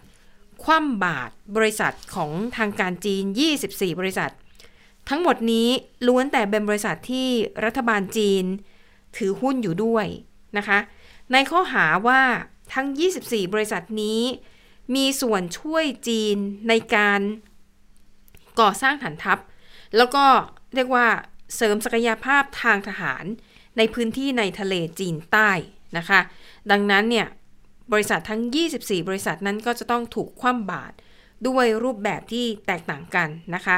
[0.65, 3.25] คว่ำบาตรบริษัทของทางการจีน
[3.61, 4.33] 24 บริษัท
[5.09, 5.69] ทั้งหมดนี้
[6.07, 7.29] ล้วนแต่เป็นบริษัทที่
[7.65, 8.45] รัฐบาลจีน
[9.17, 10.07] ถือหุ้นอยู่ด้วย
[10.57, 10.79] นะคะ
[11.33, 12.23] ในข้อหาว่า
[12.75, 12.87] ทั้ง
[13.21, 14.21] 24 บริษัทนี้
[14.95, 16.37] มีส่วนช่วยจีน
[16.69, 17.21] ในการ
[18.61, 19.39] ก่อสร้างฐานทัพ
[19.97, 20.25] แล้วก็
[20.75, 21.07] เรียกว่า
[21.57, 23.25] เสริมศักยภาพทางทหาร
[23.77, 25.51] ในพื้นที่ในทะเลจีนใต้
[25.99, 26.21] นะคะ
[26.71, 27.27] ดังนั้นเนี่ย
[27.93, 28.41] บริษัททั้ง
[28.75, 30.95] 24 บริษัทนั้นก็จะต้องถูกคว่ำบาตร
[31.47, 33.77] ด้วยรูปแบบที่แตกต่างกันนะคะ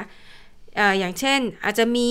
[0.79, 2.11] ออย่างเช่นอาจจะมี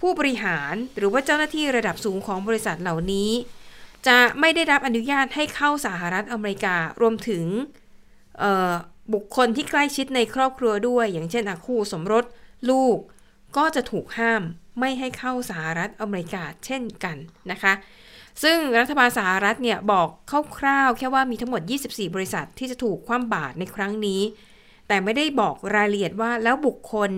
[0.00, 3.30] ผู้บริหารหรือว่าเจ้าหน้าที่ระดับสูงของบริษัทเหล่านี้
[4.06, 7.44] จะไม่ได้รับอนุญาตให้เข้าสหรัฐอเมริการวมถึง
[9.14, 12.24] บุคคลที่ใกล้ชิดในครอบครัวด้วย อย่างเช่นคู่สมรส
[12.70, 12.98] ลูก
[13.56, 14.42] ก็จะถูกห้าม
[14.80, 17.16] ไม่ให้เข้าสหรัฐอเมริกาเช่นกัน
[17.50, 17.72] นะคะ
[18.42, 20.08] ซึ่งรัฐบาลสหรัฐเนี่ยบอก
[20.58, 24.20] คร่าวๆแค่ว่ามีทั้งหมด 24 บริษัทที่จะถูกคว่ำบาตรในครั้งนี้
[24.88, 27.10] แต่ไม่ได้บอกรายละเอียดว่าแล้วบุคคล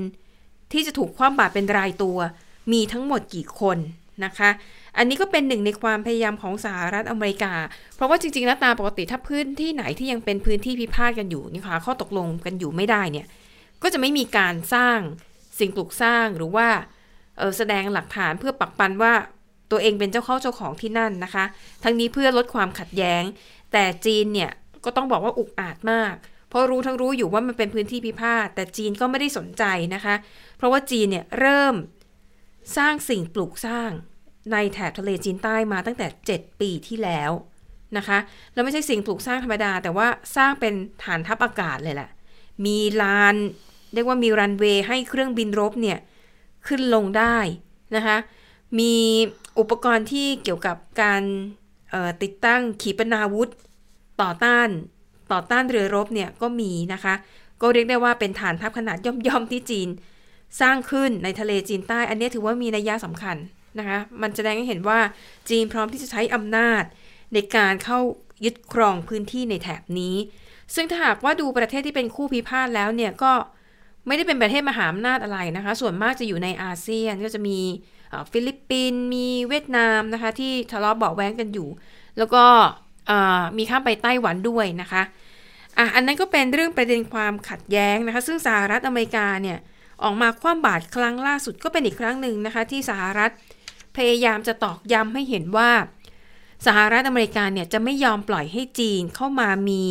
[0.73, 2.19] ที่จะถูกคว่ำบาตรเป็นรายตัว
[2.73, 3.79] มีทั้งหมดกี่คน
[4.25, 4.51] นะคะ
[4.97, 7.55] อันนี้ก็เป็นหนึ่งในความพยายามของสหรัฐอเมริกา
[7.95, 13.27] เพราะว่าจริงๆแล้วตามปกติถ้าพื้นที่ไหนที่ยังเป็นพื้นที่พิพาทกันอยู่นี่ค่ะข้อตกลงกันอยู่ไม่ได้เนี่ย
[13.83, 14.99] ก็จะไม่มีการสร้าง
[15.59, 16.69] สิ่งปลูกสร้างหรือว่า
[17.57, 19.13] แสดงหลักฐานเพื่อปักปันว่า
[19.71, 21.45] ตัวเองเป็นเจ้าเข้าเจ้าของที่นั่นนะคะ
[21.85, 23.23] ทั้งนี้เพื่อลดความขัดแย้ง
[23.73, 24.51] แต่จีนเนี่ย
[24.85, 26.15] ก็ต้องบอกว่าอุกอาจมาก
[26.49, 29.65] เพราะรู้ทั้งรู้อยู่ว่ามันเป็นพื้นที่พิพาทแต่จีนก็ไม่ได้สนใจ
[29.95, 30.15] นะคะ
[30.57, 31.75] เพราะว่าจีนเนี่ยเริ่ม
[32.77, 33.91] สร้างสิ่งปลูกสร้าง
[34.53, 37.31] ในแถบทะเลจีนใต้มาตั้งแต่ 7 ปีที่แล้ว
[37.97, 38.19] นะคะ
[38.55, 40.07] แล้วไม่ใช่สิ่งปลูกสร้างธรรมดา แต่ว่า
[40.37, 42.11] สร้างเป็นฐานทัพอากาศเลยแหละ
[42.65, 43.37] มีลาน
[43.95, 45.99] เรียกว่ามีรันเวย์ให้เครื่องบินรบเนี่ย
[46.67, 47.37] ขึ้นลงได้
[47.97, 48.17] นะคะ
[48.79, 48.95] มี
[49.59, 51.23] อุปกรณ์ที่เกี่ยวกับการ
[52.23, 53.49] ติดตั้งขีปนาวุธ
[54.23, 54.69] ต่อต้าน
[55.33, 57.15] ต่อต้านเรือรบเนี่ยก็มีนะคะ
[57.61, 59.89] ก็เรียกได้ว่าเป็นฐานทัพขนาดย่อมๆที่จีน
[60.61, 63.37] สร้างขึ้นในทะเลจีนใต้ อันนี้ถือว่ามีนัยยะสำคัญ
[63.79, 64.99] นะคะ มันแสดงให้เห็นว่า
[65.51, 66.83] จีนพร้อมที่จะใช้อำนาจ
[67.35, 67.99] ในการเข้า
[68.45, 70.17] ยึดครองพื้นที่ในแถบนี้
[70.75, 73.33] ซึ่งถ้าหากว่าดูประเทศที่เป็นคู่พิพาทแล้วเนี่ยก็
[74.07, 77.59] ไม่ได้เป็นประเทศมหาอำนาจอะไรนะคะ ส่วนมากจะอยู่ในอาเซียนก็จะมี
[78.33, 81.69] ฟิลิปปินส์มีเวียดนามนะคะที่ทะเลาะเบาแว้งกันอยู่
[82.19, 82.45] แล้วก็
[83.57, 85.03] มีข้ามไปไต้หวันด้วยนะคะ
[85.79, 89.59] อะอันนั้นก็เป็นเรื่องประเด็นความขัดแย้งนะคะซึ่งสหรัฐอเมริกาเนี่ย
[90.03, 93.31] ออกมาคว่ำบาตรครั้งล่าสุดก็เป็นอีกครั้งหนึ่งนะคะที่สหรัฐ
[93.97, 95.71] พยายามจะตอกย้ำให้เห็นว่า
[96.67, 99.83] สหรัฐอเมริกาเนี่ยจะไม่ยอมปล่อยให้จีนเข้ามามี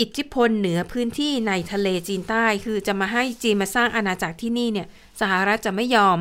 [0.00, 4.86] อิทธิพลเหนือพื้นที่ในทะเลจีนใต้ คือจะมาให้จีนมาสร้างอาณาจักรที่นี่เนี่ย
[5.20, 6.18] สหรัฐจะไม่ยอม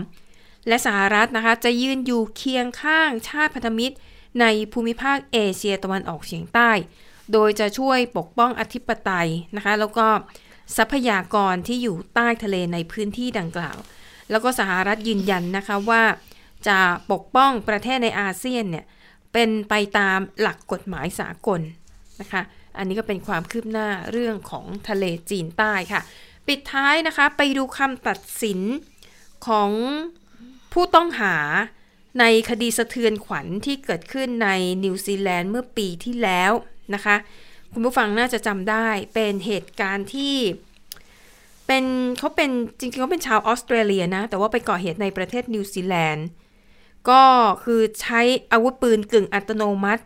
[0.68, 3.96] และสหรัฐนะคะจะยืนอยู่เคียงข้างชาติพันธมิตร
[4.42, 6.72] ในภูมิภาคเอเชียตะวันออกเฉียงใต้
[7.34, 10.08] โดยจะช่วยปกป้องอธิปไตยนะคะแล้วก็
[10.78, 13.78] ทรัพยากรที่อยู่ใต้ทะเลในพื้นที่ดังกล่าว
[14.32, 16.04] แล้วก็สหรัฐยืนยันนะคะว่า
[16.68, 16.80] จะ
[17.12, 18.86] ปกป้องประเทศในอาเซียนเนี่ย
[19.34, 21.62] เป็นไปตามหลักกฎหมายสากล
[22.22, 22.42] นะคะ
[22.78, 26.02] อันนี้ก็เป็นความคืบหน้าเรื่องของทะเลจีนใต้ค่ะ
[26.48, 28.60] ปิดท้ายนะคะไปดูคำตัดสิน
[29.48, 29.72] ของ
[30.76, 31.36] ผู้ต้องหา
[32.20, 34.50] ในคดีสะเทือนขวัญที่เกิดขึ้นใน
[34.84, 36.52] นิวซีแลนด์เมื่อปีที่แล้ว
[36.94, 37.16] นะคะ
[37.74, 40.36] คุณผู้ฟังน่าจะจำได้เป็นเหตุการณ์ที่
[41.68, 41.86] เป็น
[42.20, 42.50] เขาเป็น
[42.80, 46.26] จริงๆเขาเป็นชาวออสเตรเลียนะ แต่ว่าไปก่อเหตุในประเทศนิวซีแลนด์
[47.10, 47.24] ก็
[47.64, 48.22] คือใช้
[48.52, 50.04] อาวุธปืนกึ่งอัตโนมัติ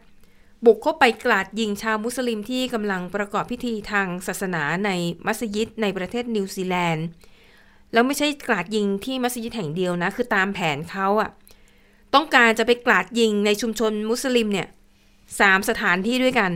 [0.65, 4.89] บุกเข้าไปกราดยิงชาวมุสลิมที่กำลังประกอบพิธีทางศาสนาใน
[5.25, 7.05] มัสยิดในประเทศนิวซีแลนด์
[7.93, 11.29] แล้วไม่ใช่กราดยิงที่มัสยิดแห่งเดียวนะ คือตามแผนเขาอะ
[12.13, 14.67] ต้องการจะไปกราดยิงในชุมชนมุสลิมเนี่ย
[15.39, 16.51] สามสถานที่ด้วยกัน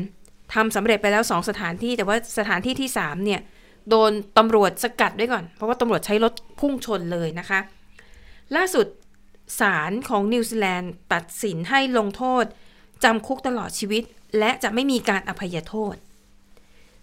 [0.54, 3.42] ทำสำเร็จไปแล้วสองสถานที่ แต่ว่าสถานที่ที่สามเนี่ย
[3.90, 7.60] โดนตำรวจสกัดด้วยก่อน เพราะว่าตำรวจใช้รถพุ่งชนเลยนะคะ
[8.56, 8.86] ล่าสุด
[9.60, 12.46] ศาลของนิวซีแลนด์ตัดสินให้ลงโทษ
[13.04, 14.04] จำคุกตลอดชีวิต
[14.40, 15.96] และจะไม่มีการอภัยโทษ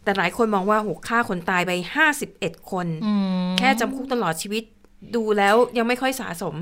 [0.05, 2.87] แต่หลายคนมองว่าหกฆ่าคนตายไปห้าสิบเอ็ดคน
[3.59, 4.63] แค่จำคุกตลอดชีวิต
[5.17, 6.55] ดูแล้วยังไม่ค่อยสะสม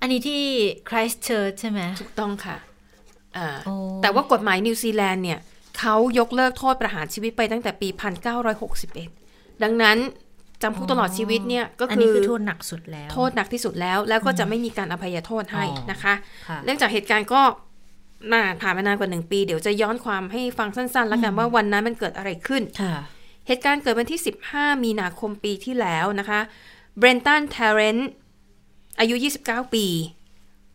[0.00, 0.42] อันนี้ที่
[0.88, 2.56] Christchurch ใช่ไหมถูกต้องค่ะ
[4.02, 5.38] แต่ว่ากฎหมายนิวซีแลนด์เนี่ย
[5.78, 7.88] เขายกเลิกโทษประหารชีวิตไปตั้งแต่ปี
[8.74, 9.98] 1961 ดังนั้น
[10.62, 16.14] จำคุกตลอดชีวิตเนี่ยก็คือคือโทษหนักสุดแล้ว โทษหนักที่สุดแล้ว แล้วก็จะไม่มีการอภัยโทษให้นะคะ
[16.64, 17.42] เนื่องจากเหตุการณ์ก็
[18.32, 22.62] นานผ่านมานานกว่าหนึ่งปี เดี๋ยวจะย้อนความให้ฟังสั้นๆ แล้วกันว่าวันนั้นมันเกิดอะไรขึ้น
[23.46, 24.20] เหตุการณ์เกิดวันที่
[24.52, 26.40] 15 มีนาคมปีที่แล้วนะคะ
[26.98, 27.98] เบรนตันแทร์แรนท์
[29.00, 29.14] อายุ
[29.44, 29.86] 29 ปี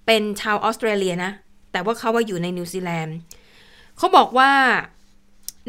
[0.05, 1.31] เป็นชาวออสเตรเลียนะ
[1.71, 3.17] แต่ว่าเขาว่าอยู่ในนิวซีแลนด์
[3.97, 4.51] เขาบอกว่า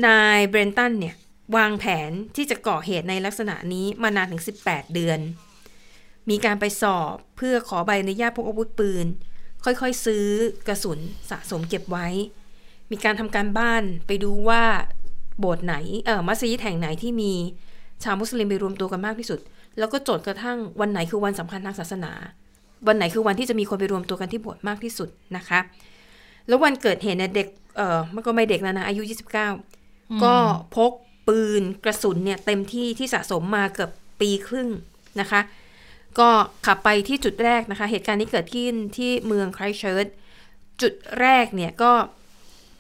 [0.06, 1.16] นายเบรนตันเนี่ย
[1.56, 5.18] วางแผนที่จะก่อเหตุในลักษณะนี้มานานถึง 18 เดือน
[6.30, 9.06] มีการไปสอบเพื่อขอใบอนุญาตพกอาวุธปืน
[9.64, 10.24] ค่อยๆซื้อ
[10.68, 10.98] กระสุน
[11.30, 12.06] สะสมเก็บไว้
[12.90, 14.62] มีการทำการบ้านไปดูว่า
[15.38, 15.74] โบสถ์ไหน
[16.06, 17.32] เออมัสยิดแห่งไหนที่มี
[18.04, 19.40] ชาวมุสลิมไปรวมตัวกันมากที่สุด
[19.78, 22.12] แล้วก็จดกระทั่งวันไหนคือวันสำคัญทางศาสนา
[22.86, 25.60] วันไหนคือวันที่จะมีคนไปรวมตัวกันที่โบสถ์มากที่สุดนะคะ
[26.48, 29.02] แล้ววันเกิดเหตุเนี่ยเด็กเออมันก็ไม่เด็กแล้วนะอายุ
[29.78, 30.34] 29 ก็
[30.76, 30.92] พก
[31.28, 33.90] ปืนกระสุนเนี่ยเต็มที่ที่สะสมมาเกือบ
[34.20, 34.68] ปีครึ่ง
[35.20, 35.40] นะคะ
[36.18, 36.28] ก็
[36.66, 40.06] ขับไปที่จุดแรกนะคะ เหตุการณ์นี้เกิดขึ้นที่เมืองไครเชิร์ต
[40.82, 41.92] จุดแรกเนี่ยก็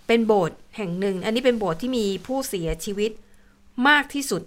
[0.06, 3.10] เป็นโบสถ์แห่งหนึ่ง อันนี้เป็นโบสถ์ที่มีผู้เสียชีวิต
[3.88, 4.42] มากที่สุด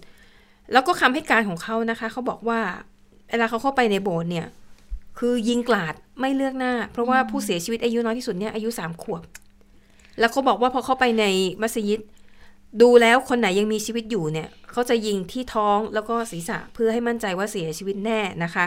[0.72, 2.60] แล้วก็คำให้การของเขานะคะ เขาบอกว่า
[3.30, 4.48] เวลาเขาเข้าไปในโบสถ์เนี่ย
[5.20, 9.24] คือยิงกลาดไม่เลือกหน้า เพราะว่าผู้เสียชีวิตอายุน้อยที่สุดเนี่ยอายุสามขวบ
[10.20, 11.26] แล้วเขาบอกว่าพอเข้าไปใน
[11.62, 12.00] มัสยิด
[12.82, 18.66] ดูแล้วคนไหนยังมีชีวิตอยู่เนี่ยเขาจะยิงที่ท้องแล้วก็ศีรษะเพื่อให้มั่นใจว่าเสียชีวิตแน่นะคะ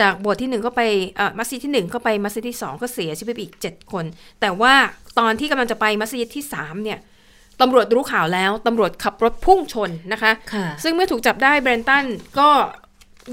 [0.00, 0.82] จากโบสถ์ที่หนึ่งก็ไป
[1.16, 4.04] เอ่อมัสยิดที่หนึ่งก็ไปมัสยิดที่สองก็เสียชีวิตไปอีกเจ็ดคน
[4.40, 4.74] แต่ว่า
[5.18, 6.98] ตอนที่กำลังจะไปมัสยิดที่สามเนี่ย
[7.60, 12.04] ตำรวจรู้ข่าวแล้วตำรวจขับรถพุ่งชนนะคะค่ะซึ่งเมื่อถูกจับได้แบรนตัน
[12.38, 12.48] ก็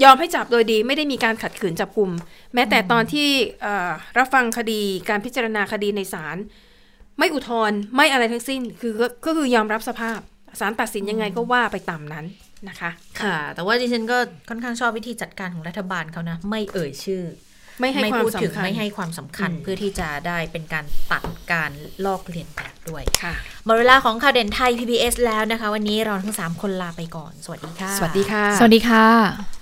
[0.04, 2.10] ยอมให้จับโดยดีไม่ได้มีการขัดขืนจับกลุ่ม
[2.54, 3.28] แม้แต่ตอนที่
[3.62, 6.36] เอ่อรับฟังคดีการพิจารณาคดีในศาล
[7.18, 10.18] ไม่อุทธรณ์ไม่อะไรทั้งสิ้น คือก็ก็คือยอมรับสภาพ
[10.60, 12.26] ศาลตัดสินยังไงก็ว่าไปตามนั้น
[12.68, 12.90] นะคะ
[13.20, 17.24] ค่ะ แต่ว่าดิฉันก็ค่อนข้างชอบวิธีจัดการของรัฐบาลเขานะ ไม่เอ่ยชื่อ
[17.80, 21.72] ไม่ให้ความพูดถึงสำคัญไม่ให้ความสำคัญอืมเพื่อที่จะได้เป็นการตัดการ
[22.04, 23.34] ลอกเลียนแบบด้วยค่ะ
[23.64, 29.61] หมดเวลาของข่าวเด่นไทย PBS แล้วนะคะ วันนี้เราทั้ง 3 คนลาไปก่อน สวัสดีค่ะ สวัสดีค่ะ สวัสดีค่ะ